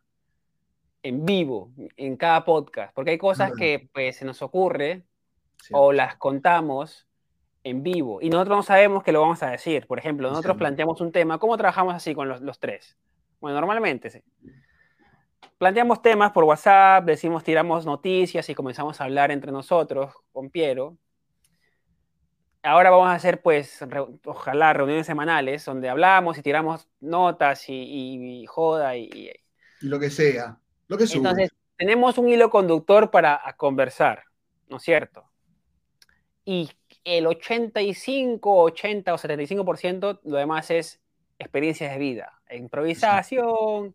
[1.02, 5.04] en vivo, en cada podcast, porque hay cosas que pues, se nos ocurre
[5.72, 7.06] o las contamos
[7.62, 9.86] en vivo y nosotros no sabemos que lo vamos a decir.
[9.86, 12.98] Por ejemplo, nosotros planteamos un tema, ¿cómo trabajamos así con los, los tres?
[13.40, 14.22] Bueno, normalmente sí
[15.58, 20.98] planteamos temas por WhatsApp, decimos, tiramos noticias y comenzamos a hablar entre nosotros con Piero.
[22.64, 23.78] Ahora vamos a hacer, pues,
[24.24, 29.30] ojalá reuniones semanales donde hablamos y tiramos notas y, joda y, y,
[29.80, 30.58] lo que sea,
[30.88, 34.24] lo que Entonces, tenemos un hilo conductor para conversar,
[34.68, 35.30] ¿no es cierto?
[36.46, 36.70] Y
[37.04, 41.02] el 85, 80 o 75% lo demás es
[41.38, 43.94] experiencias de vida, improvisación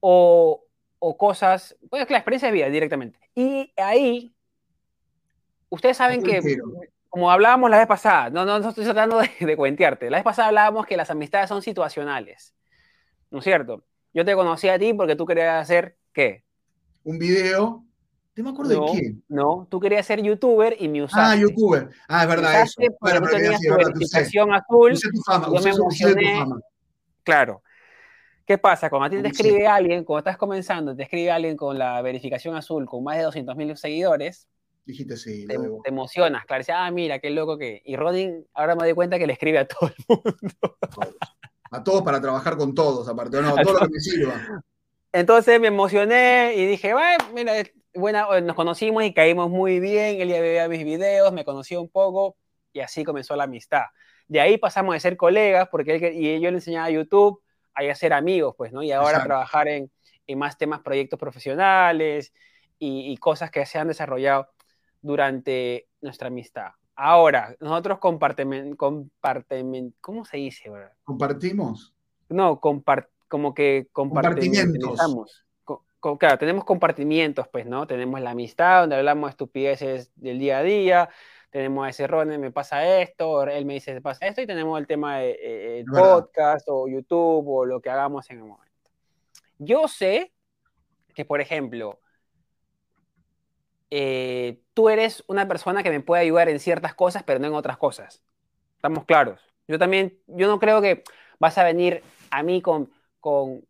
[0.00, 0.64] o,
[0.98, 3.18] o cosas, pues la experiencia de vida directamente.
[3.34, 4.34] Y ahí,
[5.70, 6.40] ustedes saben que,
[7.12, 10.48] como hablábamos la vez pasada, no, no, estoy tratando de, de, cuentearte, la vez pasada
[10.48, 12.54] hablábamos que las amistades son situacionales,
[13.30, 13.84] ¿no es cierto?
[14.14, 16.42] Yo te conocí a ti porque tú querías hacer, ¿qué?
[17.04, 17.84] Un video.
[18.34, 19.24] No me acuerdo de quién.
[19.28, 21.20] No, tú querías ser youtuber y me usaste.
[21.20, 21.90] Ah, youtuber.
[22.08, 22.80] Ah, es verdad eso.
[22.98, 24.92] Bueno, pero tenías tu verificación azul.
[24.92, 26.32] Usé tu fama, yo me emocioné.
[26.32, 26.60] Tu fama.
[27.24, 27.62] Claro.
[28.46, 28.88] ¿Qué pasa?
[28.88, 32.56] Cuando a ti te escribe alguien, cuando estás comenzando, te escribe alguien con la verificación
[32.56, 34.48] azul con más de 200 mil seguidores,
[34.84, 35.46] Dijiste sí.
[35.46, 36.60] Te, te, emocionas, claro.
[36.60, 37.82] Dices, ah, mira, qué loco que.
[37.84, 40.78] Y Rodin, ahora me doy cuenta que le escribe a todo el mundo.
[41.70, 44.62] A todos para trabajar con todos, aparte, no, todo lo que me sirva.
[45.12, 47.52] Entonces me emocioné y dije, bueno, mira,
[47.94, 50.20] bueno, nos conocimos y caímos muy bien.
[50.20, 52.36] Él ya veía mis videos, me conoció un poco
[52.72, 53.84] y así comenzó la amistad.
[54.26, 57.42] De ahí pasamos de ser colegas porque él, y yo le enseñaba YouTube
[57.74, 58.82] a ser amigos, pues, ¿no?
[58.82, 59.90] Y ahora trabajar en,
[60.26, 62.32] en, más temas, proyectos profesionales
[62.78, 64.48] y, y, cosas que se han desarrollado
[65.02, 66.70] durante nuestra amistad.
[66.94, 70.70] Ahora, nosotros compartimos, ¿cómo se dice?
[71.04, 71.94] ¿Compartimos?
[72.28, 75.00] No, compart, como que compartimentos.
[76.18, 77.86] claro, tenemos compartimientos, pues, ¿no?
[77.86, 81.08] Tenemos la amistad, donde hablamos de estupideces del día a día,
[81.50, 84.78] tenemos a ese Ronnie, me pasa esto, él me dice, me pasa esto, y tenemos
[84.78, 88.72] el tema de eh, podcast o YouTube o lo que hagamos en el momento.
[89.58, 90.32] Yo sé
[91.14, 91.98] que, por ejemplo,
[93.94, 97.52] eh, tú eres una persona que me puede ayudar en ciertas cosas, pero no en
[97.52, 98.22] otras cosas.
[98.76, 99.42] Estamos claros.
[99.68, 101.04] Yo también, yo no creo que
[101.38, 102.90] vas a venir a mí con,
[103.20, 103.60] con,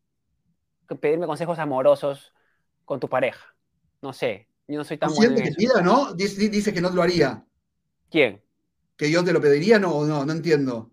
[0.87, 2.33] con pedirme consejos amorosos
[2.85, 3.53] con tu pareja.
[4.01, 5.35] No sé, yo no soy tan bueno.
[5.35, 6.15] que pida, ¿no?
[6.15, 7.45] Dice, dice que no lo haría.
[8.09, 8.41] ¿Quién?
[8.97, 9.81] ¿Que yo te lo pediría?
[9.81, 10.92] No, no, no entiendo.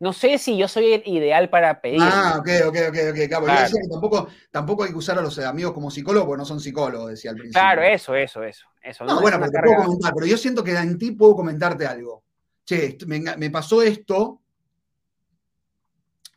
[0.00, 2.00] No sé si yo soy el ideal para pedir.
[2.02, 3.28] Ah, ok, ok, ok, ok.
[3.28, 6.38] Claro, Yo decía que tampoco, tampoco hay que usar a los amigos como psicólogos, porque
[6.38, 7.60] no son psicólogos, decía al principio.
[7.60, 8.66] Claro, eso, eso, eso.
[8.82, 11.86] eso no, bueno, pero te puedo comentar, pero yo siento que en ti puedo comentarte
[11.86, 12.24] algo.
[12.64, 14.40] Che, me, me, pasó esto,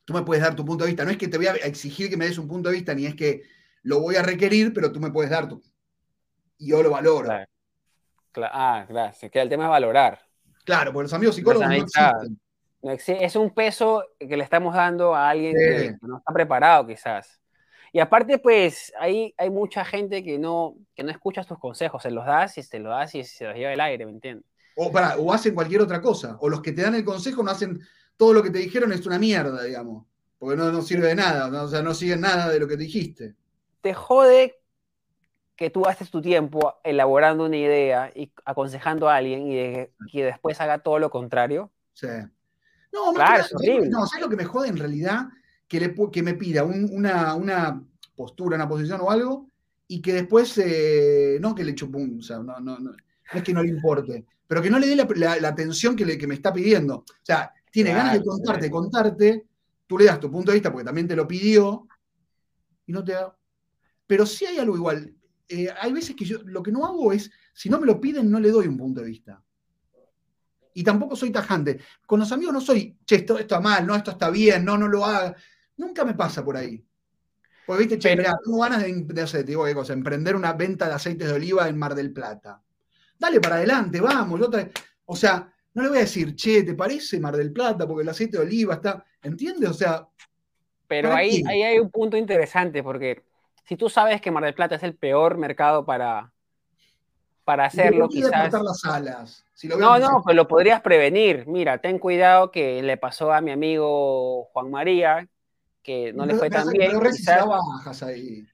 [0.05, 1.05] tú me puedes dar tu punto de vista.
[1.05, 3.05] No es que te voy a exigir que me des un punto de vista, ni
[3.05, 3.43] es que
[3.83, 5.61] lo voy a requerir, pero tú me puedes dar tu.
[6.57, 7.25] Y yo lo valoro.
[7.25, 7.47] Claro.
[8.53, 10.19] Ah, claro, que el tema es valorar.
[10.63, 12.39] Claro, porque los amigos psicólogos no existen.
[12.89, 17.39] Es un peso que le estamos dando a alguien que no está preparado quizás.
[17.93, 22.11] Y aparte, pues, hay, hay mucha gente que no, que no escucha tus consejos, se
[22.11, 24.45] los das y se los das y se los lleva el aire, ¿me entiendes?
[24.75, 27.51] O, para, o hacen cualquier otra cosa, o los que te dan el consejo no
[27.51, 27.79] hacen
[28.15, 30.05] todo lo que te dijeron, es una mierda, digamos,
[30.37, 33.35] porque no, no sirve de nada, o sea, no siguen nada de lo que dijiste.
[33.81, 34.59] Te jode
[35.55, 40.61] que tú haces tu tiempo elaborando una idea y aconsejando a alguien y que después
[40.61, 41.71] haga todo lo contrario.
[41.93, 42.07] Sí.
[42.91, 43.45] No, claro,
[43.89, 45.27] no, ¿sabes lo que me jode en realidad?
[45.67, 47.83] Que, le, que me pida una, una,
[48.17, 49.49] postura, una posición o algo
[49.87, 52.91] y que después, eh, no que le chupun, o sea, no, no, no,
[53.33, 56.27] es que no le importe, pero que no le dé la, atención que, le, que
[56.27, 56.97] me está pidiendo.
[56.97, 59.45] O sea, tiene ganas de contarte, contarte,
[59.85, 61.87] tú le das tu punto de vista porque también te lo pidió
[62.85, 63.37] y no te da.
[64.05, 65.13] Pero sí hay algo igual.
[65.47, 68.29] Eh, hay veces que yo lo que no hago es, si no me lo piden,
[68.29, 69.41] no le doy un punto de vista.
[70.77, 71.79] Y tampoco soy tajante.
[72.05, 74.87] Con los amigos no soy, che, esto, está mal, no, esto está bien, no, no
[74.87, 75.35] lo haga.
[75.77, 76.85] Nunca me pasa por ahí.
[77.65, 80.93] Porque, viste, che, mira, tengo ganas de, de, digo, qué cosa, emprender una venta de
[80.93, 82.61] aceites de oliva en Mar del Plata.
[83.17, 84.39] Dale para adelante, vamos.
[85.05, 87.87] o sea, no le voy a decir, che, ¿te parece Mar del Plata?
[87.87, 89.03] Porque el aceite de oliva está.
[89.23, 89.71] ¿Entiendes?
[89.71, 90.07] O sea.
[90.87, 93.23] Pero ahí, ahí hay un punto interesante, porque
[93.63, 96.31] si tú sabes que Mar del Plata es el peor mercado para,
[97.43, 98.53] para hacerlo quizás...
[98.53, 99.46] las alas.
[99.63, 101.45] No, no, pero lo podrías prevenir.
[101.47, 105.27] Mira, ten cuidado que le pasó a mi amigo Juan María,
[105.81, 106.91] que no le fue tan bien.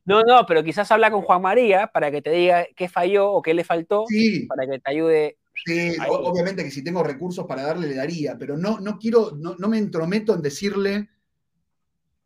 [0.06, 3.42] No, no, pero quizás habla con Juan María para que te diga qué falló o
[3.42, 4.06] qué le faltó,
[4.48, 5.38] para que te ayude.
[5.66, 9.68] Sí, obviamente que si tengo recursos para darle, le daría, pero no, no quiero, no,
[9.68, 11.10] me entrometo en decirle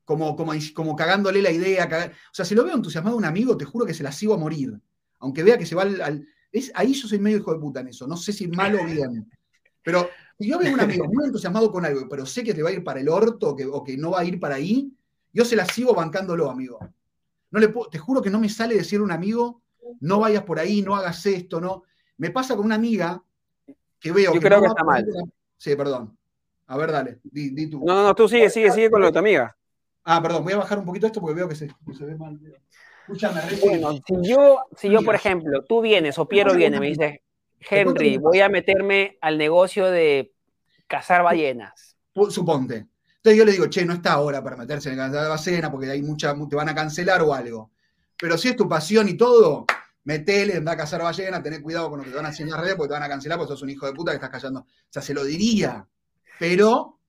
[0.06, 1.90] como, como, como cagándole la idea.
[2.32, 4.34] O sea, si lo veo entusiasmado a un amigo, te juro que se la sigo
[4.34, 4.80] a morir.
[5.20, 6.28] Aunque vea que se va al.
[6.52, 8.08] Es, ahí yo soy medio hijo de puta en eso.
[8.08, 9.30] No sé si malo o bien.
[9.84, 12.62] Pero si yo veo a un amigo muy entusiasmado con algo, pero sé que te
[12.62, 14.92] va a ir para el orto o que no va a ir para ahí,
[15.32, 16.78] yo se la sigo bancándolo, amigo.
[17.52, 19.62] No le te juro que no me sale decir a un amigo,
[20.02, 21.84] no vayas por ahí, no hagas esto, no.
[22.18, 23.24] Me pasa con una amiga
[24.00, 24.34] que veo.
[24.34, 25.06] Yo creo que está mal.
[25.58, 26.18] Sí, perdón.
[26.68, 27.80] A ver, dale, di, tú.
[27.86, 29.56] No, no, no, tú sigue, sigue, sigue con lo de tu amiga.
[30.04, 31.68] Ah, perdón, voy a bajar un poquito esto porque veo que se,
[32.00, 32.40] ve mal.
[33.08, 37.24] Escúchame, bueno, si yo, si yo, por ejemplo, tú vienes o Piero viene, me dice,
[37.58, 40.34] Henry, voy a meterme al negocio de
[40.88, 41.96] cazar ballenas.
[42.30, 42.88] Suponte.
[43.16, 46.02] Entonces yo le digo, che, no está ahora para meterse en la bacena porque hay
[46.02, 47.72] mucha, te van a cancelar o algo.
[48.20, 49.66] Pero si es tu pasión y todo,
[50.04, 52.52] metele, anda a cazar ballena, tené cuidado con lo que te van a hacer en
[52.52, 54.32] las redes porque te van a cancelar porque sos un hijo de puta que estás
[54.32, 54.60] callando.
[54.60, 55.88] O sea, se lo diría,
[56.40, 57.00] pero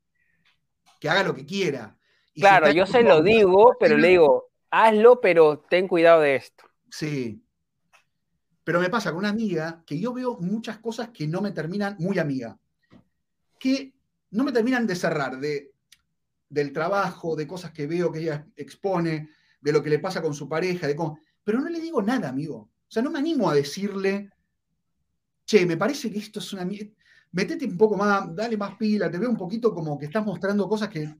[1.01, 1.97] que haga lo que quiera.
[2.37, 6.65] claro, yo se lo digo, pero le digo, hazlo, pero ten cuidado de esto.
[6.91, 7.43] Sí.
[8.65, 11.97] Pero me pasa con una amiga que yo veo muchas cosas que no me terminan,
[11.99, 12.59] muy amiga,
[13.59, 13.95] que
[14.31, 15.73] no me terminan de cerrar, de
[16.49, 20.35] del trabajo, de cosas que veo que ella expone, de lo que le pasa con
[20.35, 21.21] su pareja, de cómo...
[21.45, 22.57] pero no le digo nada, amigo.
[22.57, 24.31] O sea, no me animo a decirle,
[25.45, 26.67] che, me parece que esto es una...
[27.33, 30.67] Metete un poco más, dale más pila, te veo un poquito como que estás mostrando
[30.67, 31.15] cosas que,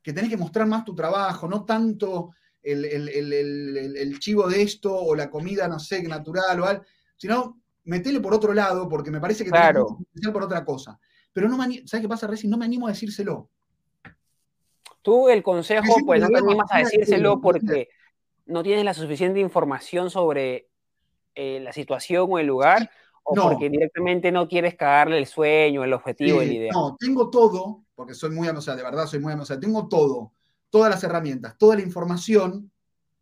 [0.00, 2.34] que tenés que mostrar más tu trabajo, no tanto
[2.64, 6.84] el, chivo de esto o la comida, no sé, natural o algo,
[7.16, 9.98] sino metele por otro lado porque me parece que claro.
[10.12, 10.98] tenés que por otra cosa.
[11.32, 12.48] Pero no me ¿sabes qué pasa, Reci?
[12.48, 13.48] No me animo a decírselo.
[15.02, 17.88] Tú el consejo, pues no te animas a decírselo porque
[18.46, 20.70] no tienes la suficiente información sobre
[21.34, 22.90] eh, la situación o el lugar,
[23.24, 26.72] o porque directamente no quieres cagarle el sueño, el objetivo, el idea.
[26.72, 29.88] No, tengo todo, porque soy muy, o sea, de verdad soy muy, o sea, tengo
[29.88, 30.33] todo,
[30.74, 32.68] todas las herramientas, toda la información,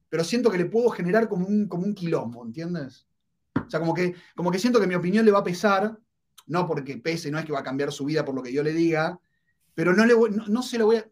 [0.08, 3.06] pero siento que le puedo generar como un, como un quilombo, ¿entiendes?
[3.54, 5.98] O sea, como que, como que siento que mi opinión le va a pesar,
[6.46, 8.62] no porque pese, no es que va a cambiar su vida por lo que yo
[8.62, 9.20] le diga,
[9.74, 10.14] pero no, le
[10.48, 11.06] no se lo voy a,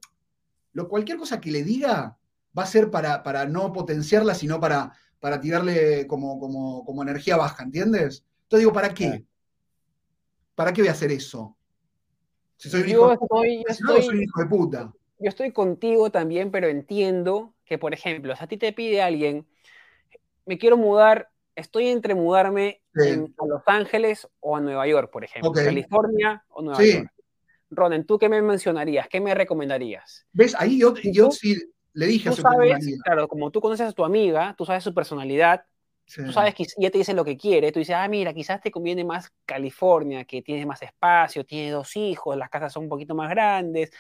[0.72, 2.16] lo, cualquier cosa que le diga
[2.59, 6.41] va a ser para, para no potenciarla, sino para, para tirarle como,
[6.86, 8.24] como, energía baja, ¿entiendes?
[8.45, 9.26] Entonces digo, ¿para qué?
[10.55, 11.55] ¿Para qué voy a hacer eso?
[12.57, 14.82] Si soy un hijo, de puta.
[14.82, 15.00] Yo estoy
[15.53, 19.47] contigo también, pero entiendo que, por ejemplo, si a ti te pide alguien,
[20.47, 25.53] me quiero mudar, estoy entre mudarme a Los Ángeles o a Nueva York, por ejemplo,
[25.53, 27.11] California o Nueva York.
[27.71, 29.09] Ronen, ¿tú qué me mencionarías?
[29.09, 30.27] ¿Qué me recomendarías?
[30.33, 30.57] ¿Ves?
[30.59, 31.57] Ahí yo, yo sí
[31.93, 34.93] le dije a su sabes, Claro, como tú conoces a tu amiga, tú sabes su
[34.93, 35.64] personalidad,
[36.05, 38.73] tú sabes que ella te dice lo que quiere, tú dices, ah, mira, quizás te
[38.73, 43.14] conviene más California, que tienes más espacio, tiene dos hijos, las casas son un poquito
[43.14, 43.93] más grandes.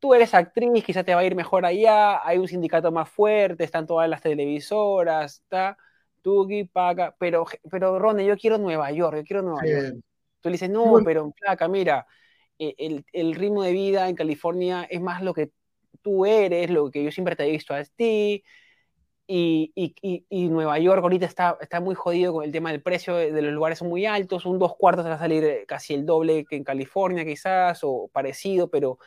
[0.00, 3.64] Tú eres actriz, quizás te va a ir mejor allá, hay un sindicato más fuerte,
[3.64, 5.76] están todas las televisoras, está,
[6.22, 9.96] Tugi, paga, pero, pero Ronnie, yo quiero Nueva York, yo quiero Nueva York.
[10.40, 11.32] Tú le dices, no, pero
[11.68, 12.06] mira,
[12.58, 15.50] eh, el, ritmo de vida en California es más lo que
[16.02, 18.42] tú eres, lo que yo siempre te he visto a ti.
[19.26, 23.30] Y, y, Nueva York ahorita está, está muy jodido con el tema del precio de,
[23.42, 26.56] los lugares son muy altos, un dos cuartos va a salir casi el doble que
[26.56, 28.98] en California quizás, o parecido, pero,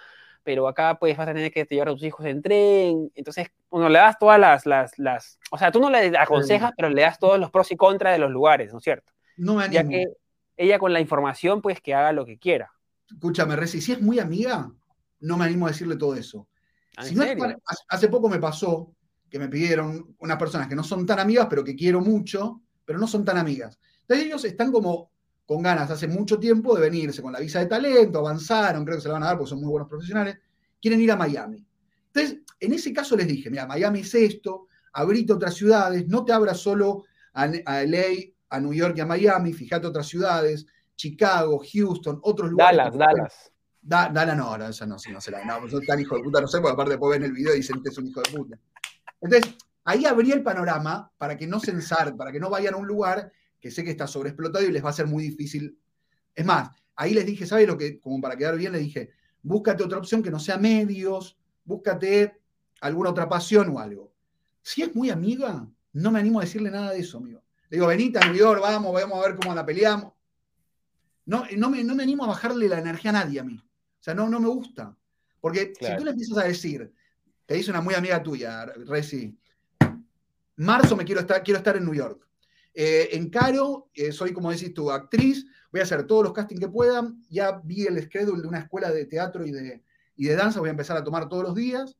[0.44, 3.90] pero acá pues vas a tener que llevar a tus hijos en tren, entonces uno
[3.90, 7.18] le das todas las, las, las, o sea, tú no le aconsejas, pero le das
[7.18, 9.12] todos los pros y contras de los lugares, ¿no es cierto?
[9.38, 10.06] No me Ya que
[10.58, 12.72] ella con la información pues que haga lo que quiera
[13.14, 14.72] escúchame, Reci, si es muy amiga,
[15.22, 16.48] no me animo a decirle todo eso.
[16.98, 17.04] Ah,
[17.90, 18.94] hace poco me pasó
[19.30, 23.00] que me pidieron unas personas que no son tan amigas, pero que quiero mucho, pero
[23.00, 23.80] no son tan amigas.
[24.02, 25.10] Entonces ellos están como
[25.46, 29.02] con ganas hace mucho tiempo de venirse con la visa de talento, avanzaron, creo que
[29.02, 30.38] se la van a dar porque son muy buenos profesionales,
[30.82, 31.66] quieren ir a Miami.
[32.14, 36.32] Entonces, en ese caso les dije, mira, Miami es esto, abrite otras ciudades, no te
[36.32, 40.66] abras solo a, a LA, a New York y a Miami, fíjate otras ciudades,
[40.96, 42.78] Chicago, Houston, otros lugares.
[42.78, 44.14] Dallas, Dallas.
[44.14, 45.44] Dallas no, no, esa no, no se la.
[45.44, 47.82] No, tan hijo de puta, no sé, porque aparte después ven el video y dicen
[47.82, 48.58] que es un hijo de puta.
[49.20, 51.74] Entonces, ahí abrí el panorama para que no se
[52.18, 53.32] para que no vayan a un lugar
[53.64, 55.80] que sé que está sobreexplotado y les va a ser muy difícil.
[56.36, 57.98] Es más, ahí les dije, ¿sabes lo que?
[57.98, 59.12] Como para quedar bien, les dije,
[59.42, 62.42] búscate otra opción que no sea medios, búscate
[62.82, 64.12] alguna otra pasión o algo.
[64.62, 67.42] Si es muy amiga, no me animo a decirle nada de eso, amigo.
[67.70, 70.12] Le digo, New York, vamos, vamos a ver cómo la peleamos.
[71.26, 73.56] No, no, me, no me animo a bajarle la energía a nadie a mí.
[73.58, 74.94] O sea, no, no me gusta.
[75.40, 76.94] Porque si tú le empiezas a decir,
[77.46, 79.34] te dice una muy amiga tuya, Reci,
[80.58, 82.28] marzo me quiero estar, quiero estar en New York.
[82.74, 86.60] Eh, en Caro, eh, soy, como decís tú, actriz, voy a hacer todos los castings
[86.60, 87.24] que puedan.
[87.30, 89.84] Ya vi el schedule de una escuela de teatro y de,
[90.16, 91.98] y de danza, voy a empezar a tomar todos los días.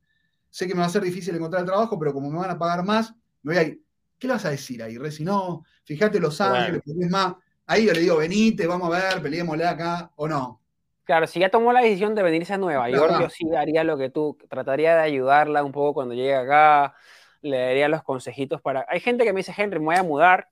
[0.50, 2.60] Sé que me va a ser difícil encontrar el trabajo, pero como me van a
[2.60, 3.84] pagar más, me voy a ir.
[4.20, 5.24] ¿Qué le vas a decir ahí, Reci?
[5.24, 7.36] No, fíjate Los Ángeles, es más.
[7.66, 10.62] Ahí yo le digo, venite, vamos a ver, peleémosle acá, o no.
[11.04, 13.98] Claro, si ya tomó la decisión de venirse a Nueva York, yo sí haría lo
[13.98, 16.96] que tú, trataría de ayudarla un poco cuando llegue acá,
[17.42, 18.86] le daría los consejitos para...
[18.88, 20.50] Hay gente que me dice, Henry, me voy a mudar,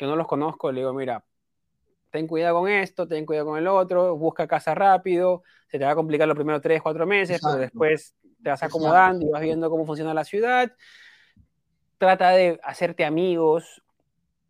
[0.00, 1.22] que no los conozco, le digo, mira,
[2.08, 5.90] ten cuidado con esto, ten cuidado con el otro, busca casa rápido, se te va
[5.90, 9.68] a complicar los primeros tres, cuatro meses, pero después te vas acomodando y vas viendo
[9.68, 10.72] cómo funciona la ciudad.
[11.98, 13.82] Trata de hacerte amigos,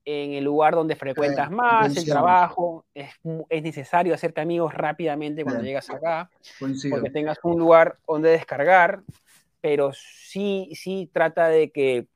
[0.05, 3.11] en el lugar donde frecuentas más, el trabajo, es,
[3.48, 6.30] es, necesario hacerte amigos rápidamente cuando llegas acá,
[6.61, 9.03] porque tengas un lugar donde descargar,
[9.61, 12.07] pero sí, sí trata de que,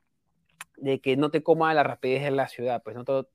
[0.77, 3.29] de que no te coma la rapidez de la ciudad, pues no todo,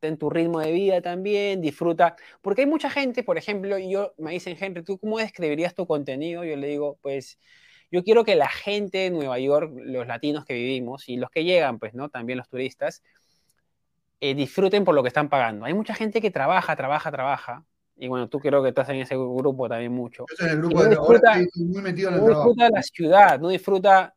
[0.00, 4.32] ten tu ritmo de vida también, disfruta, porque hay mucha gente, por ejemplo, yo me
[4.32, 6.44] dicen, Henry, ¿tú cómo describirías tu contenido?
[6.44, 7.38] Yo le digo, pues
[7.90, 11.44] yo quiero que la gente de Nueva York, los latinos que vivimos y los que
[11.44, 12.08] llegan, pues, ¿no?
[12.08, 13.02] También los turistas,
[14.20, 15.64] eh, disfruten por lo que están pagando.
[15.64, 17.64] Hay mucha gente que trabaja, trabaja, trabaja.
[17.96, 20.26] Y bueno, tú creo que estás en ese grupo también mucho.
[20.38, 23.40] Yo en el grupo no de disfruta, muy metido en el no disfruta la ciudad,
[23.40, 24.14] no disfruta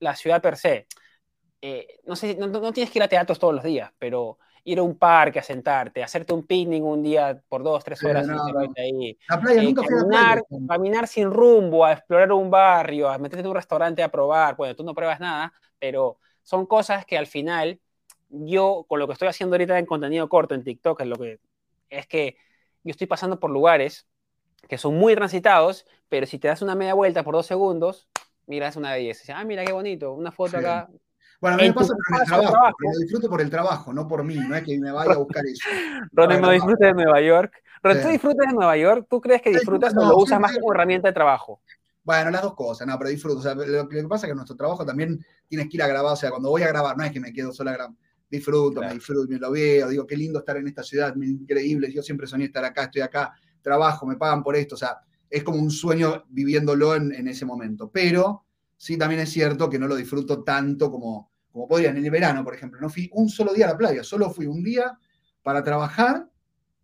[0.00, 0.86] la ciudad per se.
[1.66, 4.82] Eh, no, sé, no, tienes que ir a teatros todos los días, pero ir a
[4.82, 8.28] un parque a sentarte, hacerte un picnic un día por dos, tres horas
[8.76, 9.16] ahí.
[9.26, 13.54] La playa, nunca caminar, caminar sin rumbo, a explorar un barrio, a meterte en un
[13.54, 14.56] restaurante a probar.
[14.56, 17.80] Bueno, tú no pruebas nada, pero son cosas que al final
[18.28, 21.40] yo con lo que estoy haciendo ahorita en contenido corto en TikTok es lo que
[21.88, 22.36] es que
[22.82, 24.06] yo estoy pasando por lugares
[24.68, 28.06] que son muy transitados, pero si te das una media vuelta por dos segundos,
[28.46, 29.38] mira, es una belleza.
[29.38, 30.90] Ah, mira qué bonito, una foto acá.
[31.40, 34.24] Bueno, a mí me pasa por el trabajo, lo disfruto por el trabajo, no por
[34.24, 35.68] mí, no es que me vaya a buscar eso.
[36.12, 37.52] Ronnie, no disfrutes de Nueva York.
[37.82, 40.72] Pero tú disfrutas de Nueva York, ¿tú crees que disfrutas o lo usas más como
[40.72, 41.60] herramienta de trabajo?
[42.02, 43.40] Bueno, las dos cosas, no, pero disfruto.
[43.40, 46.14] O sea, lo, que pasa es que nuestro trabajo también tienes que ir a grabar,
[46.14, 47.94] o sea, cuando voy a grabar, no es que me quedo solo a grabar
[48.34, 52.02] disfruto, me disfruto, me lo veo, digo, qué lindo estar en esta ciudad, increíble, yo
[52.02, 53.32] siempre soñé estar acá, estoy acá,
[53.62, 54.98] trabajo, me pagan por esto, o sea,
[55.30, 58.43] es como un sueño viviéndolo en, ese momento, pero
[58.76, 61.90] sí también es cierto que no lo disfruto tanto como, como podría.
[61.90, 64.46] En el verano, por ejemplo, no fui un solo día a la playa, solo fui
[64.46, 64.98] un día
[65.42, 66.28] para trabajar,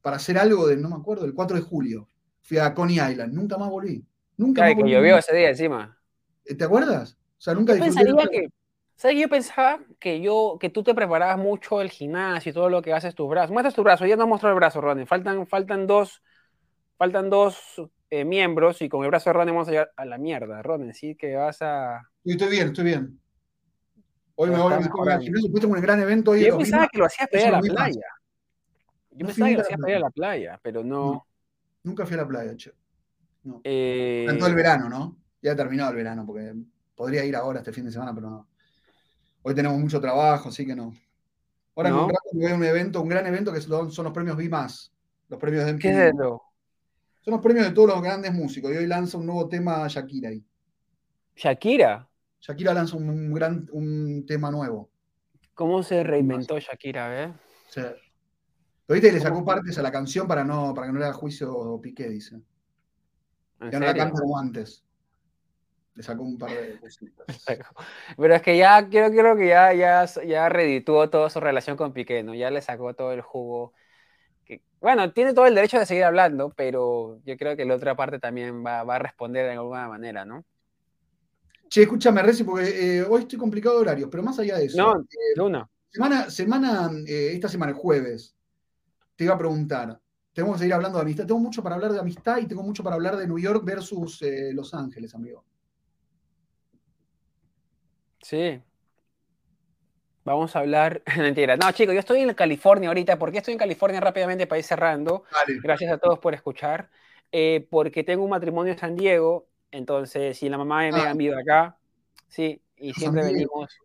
[0.01, 2.09] para hacer algo del, no me acuerdo, el 4 de julio.
[2.41, 4.05] Fui a Coney Island, nunca más volví.
[4.37, 5.99] Nunca más que llovió ese día encima.
[6.45, 7.19] ¿Te acuerdas?
[7.39, 8.29] O sea, nunca disfruté.
[8.31, 8.49] que
[8.97, 9.19] ¿Sabes?
[9.19, 12.93] Yo pensaba que yo, que tú te preparabas mucho el gimnasio y todo lo que
[12.93, 13.51] haces tus brazos.
[13.51, 15.07] Muestras tu brazo, ya no mostró el brazo, Ronnie.
[15.07, 16.23] Faltan, faltan dos,
[16.99, 17.81] faltan dos
[18.11, 20.93] eh, miembros y con el brazo de Ronnie vamos a llegar a la mierda, Ronnie.
[20.93, 22.03] Sí que vas a.
[22.25, 23.21] Estoy bien, estoy bien.
[24.35, 26.45] Hoy me voy a tengo un gran evento hoy.
[26.45, 28.07] Yo pensaba que lo hacías para ir a la playa.
[29.11, 31.27] Yo pensaba que lo hacías para ir a la playa, pero no.
[31.83, 32.73] Nunca fui a la playa, che.
[33.45, 33.61] No.
[33.65, 34.27] Eh...
[34.39, 35.17] todo el verano, ¿no?
[35.41, 36.55] Ya ha terminado el verano, porque
[36.95, 38.49] podría ir ahora este fin de semana, pero no.
[39.43, 40.95] Hoy tenemos mucho trabajo, así que no.
[41.77, 44.37] Ahora en un rato voy a un evento, un gran evento que son, los premios
[44.37, 44.51] V+,
[45.29, 46.43] los premios de ¿Qué es eso?
[47.21, 48.73] Son los premios de todos los grandes músicos.
[48.73, 50.45] Y hoy lanza un nuevo tema Shakira ahí.
[51.37, 52.09] ¿Shakira?
[52.41, 54.91] Shakira lanza un, gran un tema nuevo.
[55.55, 57.33] ¿Cómo se reinventó Shakira, eh?
[57.69, 57.83] Sí.
[58.89, 61.79] Ahorita le sacó partes a la canción para, no, para que no le haga juicio
[61.81, 62.41] Piqué, dice.
[63.71, 64.85] Ya no la canta como antes
[66.03, 66.79] sacó un par de
[68.17, 71.93] Pero es que ya creo, creo que ya, ya, ya redituó toda su relación con
[71.93, 72.35] Piqué, ¿no?
[72.35, 73.73] Ya le sacó todo el jugo.
[74.51, 77.95] Que, bueno, tiene todo el derecho de seguir hablando, pero yo creo que la otra
[77.95, 80.45] parte también va, va a responder de alguna manera, ¿no?
[81.69, 84.77] Che, escúchame, Reci, porque eh, hoy estoy complicado de horarios, pero más allá de eso.
[84.77, 85.71] No, eh, Luna.
[85.89, 88.35] Semana, semana eh, esta semana, el jueves,
[89.15, 90.01] te iba a preguntar.
[90.33, 91.27] Tenemos que seguir hablando de amistad.
[91.27, 94.21] Tengo mucho para hablar de amistad y tengo mucho para hablar de New York versus
[94.53, 95.45] Los Ángeles, amigo.
[98.21, 98.61] Sí.
[100.31, 101.03] Vamos a hablar.
[101.19, 101.57] Mentira.
[101.57, 103.19] No, chicos, yo estoy en California ahorita.
[103.19, 105.25] ¿Por qué estoy en California rápidamente para ir cerrando?
[105.61, 106.89] Gracias a todos por escuchar.
[107.33, 109.49] Eh, porque tengo un matrimonio en San Diego.
[109.73, 111.15] Entonces, si la mamá de Megan ah.
[111.15, 111.77] vive acá,
[112.29, 113.77] sí, y siempre venimos.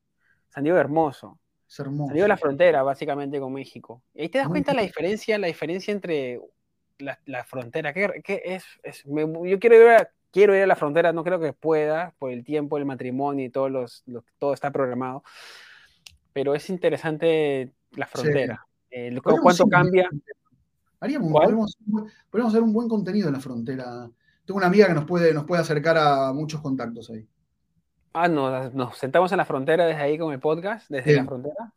[0.49, 1.39] San Diego hermoso.
[1.67, 2.07] Es hermoso.
[2.07, 4.03] San Diego la frontera, básicamente, con México.
[4.13, 6.39] Y ahí te das cuenta la diferencia, la diferencia entre
[6.99, 7.91] la, frontera.
[7.91, 8.63] ¿Qué, es?
[9.03, 12.77] yo quiero ver quiero ir a la frontera, no creo que pueda por el tiempo,
[12.77, 14.03] el matrimonio y todos los,
[14.37, 15.23] todo está programado.
[16.35, 18.67] Pero es interesante la frontera.
[18.91, 20.09] Eh, ¿Cuánto cambia?
[20.99, 21.77] Haríamos, podemos,
[22.49, 24.09] hacer un buen contenido en la frontera.
[24.43, 27.25] Tengo una amiga que nos puede, nos puede acercar a muchos contactos ahí.
[28.11, 31.73] Ah, no, nos sentamos en la frontera desde ahí con el podcast, desde la frontera.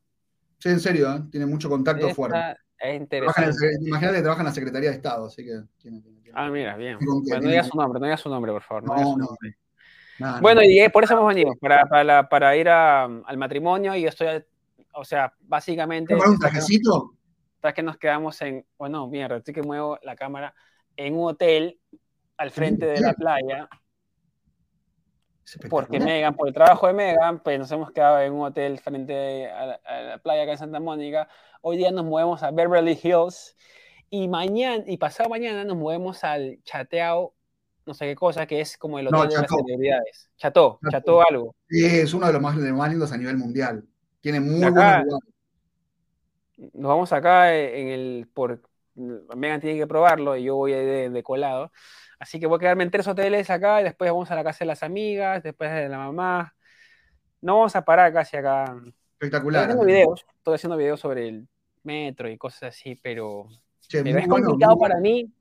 [0.58, 1.22] Sí, en serio, ¿eh?
[1.30, 2.56] tiene mucho contacto fuerte.
[2.80, 3.76] Es interesante.
[3.80, 5.62] imagínate que trabaja en la Secretaría de Estado, así que
[6.34, 6.98] Ah, mira, bien.
[6.98, 8.82] Bueno, no diga su nombre, no diga su nombre, por favor.
[8.82, 9.28] No, no.
[10.40, 14.44] Bueno, y por eso hemos venido, para, para, para ir al matrimonio y estoy,
[14.94, 16.16] o sea, básicamente...
[16.16, 17.12] ¿Para un trajecito?
[17.60, 20.54] Sabes que nos quedamos en, bueno, mierda, estoy que muevo la cámara,
[20.96, 21.80] en un hotel
[22.36, 23.68] al frente de la playa.
[25.70, 29.50] Porque Megan, por el trabajo de Megan, pues nos hemos quedado en un hotel frente
[29.50, 31.28] a la, playa acá en Santa Mónica.
[31.62, 33.56] Hoy día nos movemos a Beverly Hills
[34.10, 37.34] y mañana y pasado mañana nos movemos al Chateau,
[37.88, 40.30] no sé qué cosa, que es como el hotel de las celebridades.
[40.36, 41.56] Chateau, Chateau, algo.
[41.68, 43.84] Sí, es uno de los más, lindos a nivel mundial.
[44.20, 45.14] Tiene muy buenos lugares
[46.58, 48.60] nos vamos acá en el, por,
[48.94, 51.72] Megan tiene que probarlo y yo voy de, colado.
[52.18, 54.60] Así que voy a quedarme en tres hoteles acá, y después vamos a la casa
[54.60, 56.54] de las amigas, después de la mamá.
[57.40, 58.76] No vamos a parar casi acá.
[59.12, 59.62] Espectacular.
[59.62, 61.48] Estoy haciendo videos, estoy haciendo videos sobre el
[61.84, 63.46] metro y cosas así, pero,
[63.88, 65.32] es complicado para mí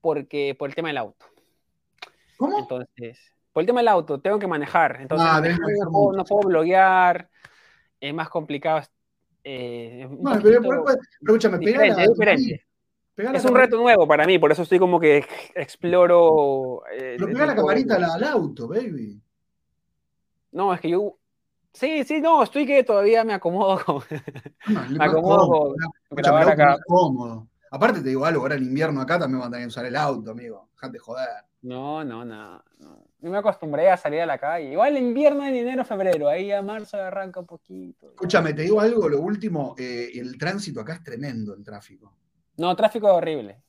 [0.00, 1.26] porque por el tema del auto.
[2.36, 2.58] ¿Cómo?
[2.58, 3.18] Entonces,
[3.52, 4.98] por el tema del auto, tengo que manejar.
[5.00, 7.28] Entonces, ah, no, puedo, no, puedo, bloguear,
[8.00, 8.82] es más complicado
[9.48, 10.84] eh, no, pero,
[11.20, 11.58] escúchame,
[13.16, 15.24] es un reto nuevo para mí, por eso estoy como que
[15.54, 16.82] exploro.
[16.92, 19.22] Eh, pero pega la camarita al, auto, baby.
[20.50, 21.16] No, es que yo.
[21.72, 24.02] Sí, sí, no, estoy que todavía me acomodo con.
[24.90, 25.74] me acomodo
[26.08, 26.76] con grabar acá.
[26.84, 27.46] Cómodo.
[27.70, 29.96] Aparte te digo algo, ahora en invierno acá también van a tener que usar el
[29.96, 30.68] auto, amigo.
[30.74, 31.28] Dejate joder.
[31.66, 32.62] No, no, no.
[32.78, 33.04] no.
[33.18, 34.70] Yo me acostumbré a salir a la calle.
[34.70, 36.28] Igual en invierno, en enero, febrero.
[36.28, 38.10] Ahí a marzo arranca un poquito.
[38.10, 39.74] Escúchame, te digo algo, lo último.
[39.76, 42.14] Eh, el tránsito acá es tremendo, el tráfico.
[42.56, 43.60] No, tráfico horrible.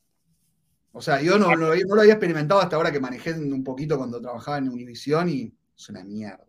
[0.92, 4.20] O sea, yo no, no, lo había experimentado hasta ahora que manejé un poquito cuando
[4.20, 6.47] trabajaba en Univision y es una mierda.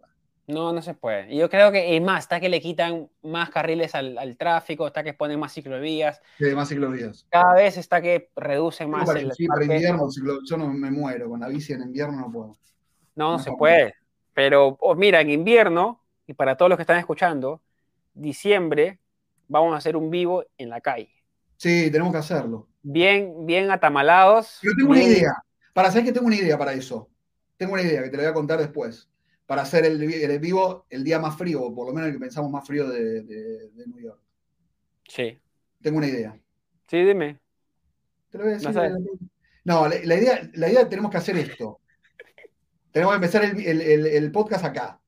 [0.49, 1.31] No, no se puede.
[1.31, 5.03] Y yo creo que es más, está que le quitan más carriles al, tráfico, está
[5.03, 6.19] que ponen más ciclovías.
[6.39, 7.27] Sí, más ciclovías.
[7.29, 9.31] Cada vez está que reducen más el.
[9.33, 10.09] Sí, para invierno,
[10.43, 11.29] yo no me muero.
[11.29, 12.57] Con la bici en invierno no puedo.
[13.15, 13.93] No, no se puede.
[14.33, 17.61] Pero oh, mira, en invierno, y para todos los que están escuchando,
[18.15, 18.97] diciembre
[19.47, 21.13] vamos a hacer un vivo en la calle.
[21.57, 22.67] Sí, tenemos que hacerlo.
[22.81, 24.57] Bien, bien atamalados.
[24.63, 25.33] Yo tengo una idea.
[25.73, 27.07] Para saber que tengo una idea para eso.
[27.55, 29.09] Tengo una idea que te la voy a contar después
[29.49, 32.19] para hacer el, el, vivo el día más frío, o por lo menos el que
[32.19, 34.19] pensamos más frío de, de, New York.
[35.07, 35.39] Sí.
[35.81, 36.39] Tengo una idea.
[36.85, 37.39] Sí, dime.
[38.29, 38.71] Te lo voy a decir.
[39.63, 41.79] No, la, idea, la idea tenemos que hacer esto.
[42.91, 45.01] tenemos que empezar el, el, podcast acá.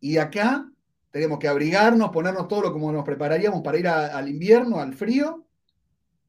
[0.00, 0.66] Y acá
[1.10, 5.46] tenemos que abrigarnos, ponernos todo lo como nos prepararíamos para ir al invierno, al frío,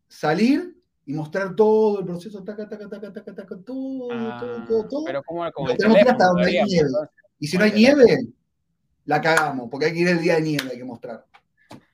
[0.10, 0.75] salir
[1.06, 5.04] y mostrar todo el proceso, taca, taca, taca, taca, taca, todo, ah, todo, todo, todo.
[5.06, 6.90] Pero como, como tenemos que ir hasta donde hay nieve.
[7.40, 8.18] Y si no hay nieve,
[9.06, 11.26] la cagamos, porque hay que ir el día de nieve, hay que mostrar.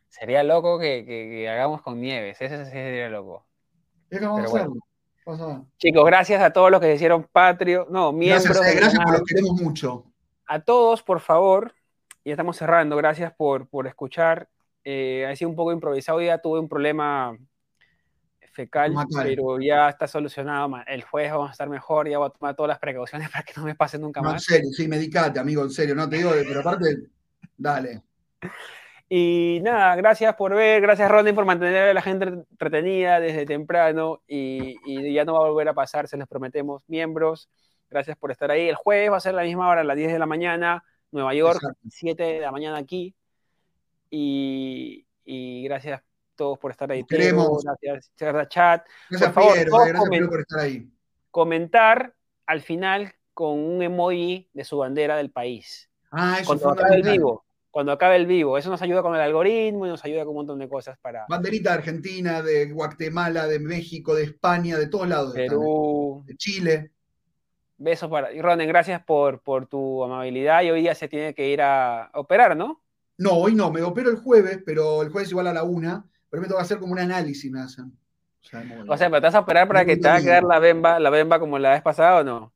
[0.07, 3.45] Sería loco que, que, hagamos con nieves, ese sería loco.
[4.09, 4.75] Es que vamos a hacerlo.
[5.77, 8.45] Chicos, gracias a todos los que se hicieron patrio, no, miembros.
[8.45, 10.05] Gracias, eh, gracias por lo queremos mucho.
[10.45, 11.73] A todos, por favor,
[12.23, 14.49] ya estamos cerrando, gracias por, por escuchar.
[14.83, 17.37] Eh, ha sido un poco improvisado, ya tuve un problema
[18.51, 20.69] fecal, pero ya está solucionado.
[20.87, 23.53] El jueves vamos a estar mejor, ya voy a tomar todas las precauciones para que
[23.55, 24.33] no me pase nunca más.
[24.33, 26.97] En serio, sí, medicate, amigo, en serio, no te digo, pero aparte,
[27.57, 28.01] dale.
[29.13, 34.21] Y nada, gracias por ver, gracias Ronnie por mantener a la gente entretenida desde temprano
[34.25, 37.49] y, ya no va a volver a pasar, se les prometemos, miembros,
[37.89, 38.69] gracias por estar ahí.
[38.69, 41.33] El jueves va a ser la misma hora, a las 10 de la mañana, Nueva
[41.33, 43.13] York, 7 de la mañana aquí.
[44.09, 46.01] Y, y gracias
[46.41, 47.03] todos por estar ahí.
[47.03, 47.63] Queremos.
[47.63, 48.83] Gracias, chat.
[49.11, 50.89] Gracias, por favor, gracias por estar ahí.
[51.29, 52.15] Comentar
[52.47, 55.87] al final con un emoji de su bandera del país.
[56.09, 57.45] Ah, eso cuando acabe el vivo.
[57.69, 58.57] Cuando acabe el vivo.
[58.57, 61.27] Eso nos ayuda con el algoritmo y nos ayuda con un montón de cosas para.
[61.29, 65.35] Banderita de Argentina, de Guatemala, de México, de España, de todos lados.
[65.35, 66.23] Perú.
[66.25, 66.91] De Chile.
[67.77, 68.33] Besos para.
[68.33, 70.63] Y Ronen, gracias por, por tu amabilidad.
[70.63, 72.81] Y hoy día se tiene que ir a operar, ¿no?
[73.19, 76.41] No, hoy no, me opero el jueves, pero el jueves igual a la una pero
[76.41, 77.91] me toca hacer como un análisis, me hacen.
[78.87, 80.99] O sea, ¿pero te vas a operar para que te va a quedar la bemba,
[80.99, 82.53] la bemba como la vez pasada o no?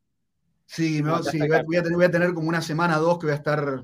[0.66, 1.64] Sí, voy, a tener,
[1.94, 3.84] voy, a tener, como una semana o dos que voy a estar.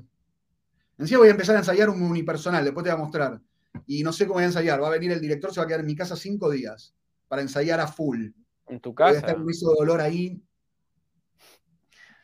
[0.98, 3.40] Encima voy a empezar a ensayar un unipersonal, después te voy a mostrar.
[3.86, 4.82] Y no sé cómo voy a ensayar.
[4.82, 6.94] Va a venir el director, se va a quedar en mi casa cinco días
[7.28, 8.28] para ensayar a full.
[8.66, 9.10] ¿En tu casa?
[9.10, 10.42] Voy a estar con hizo dolor ahí.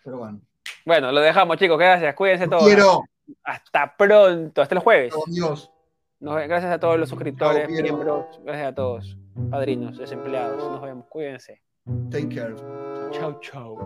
[0.03, 0.41] Pero bueno.
[0.85, 1.79] Bueno, lo dejamos, chicos.
[1.79, 2.15] Gracias.
[2.15, 2.65] Cuídense todos.
[2.65, 3.03] Quiero.
[3.45, 4.63] Hasta pronto.
[4.63, 5.15] Hasta el jueves.
[6.21, 9.17] Gracias a todos los suscriptores, miembros, gracias a todos,
[9.51, 10.59] padrinos, desempleados.
[10.59, 11.63] Nos vemos, cuídense.
[12.11, 12.55] Take care.
[13.13, 13.79] Chao, chao.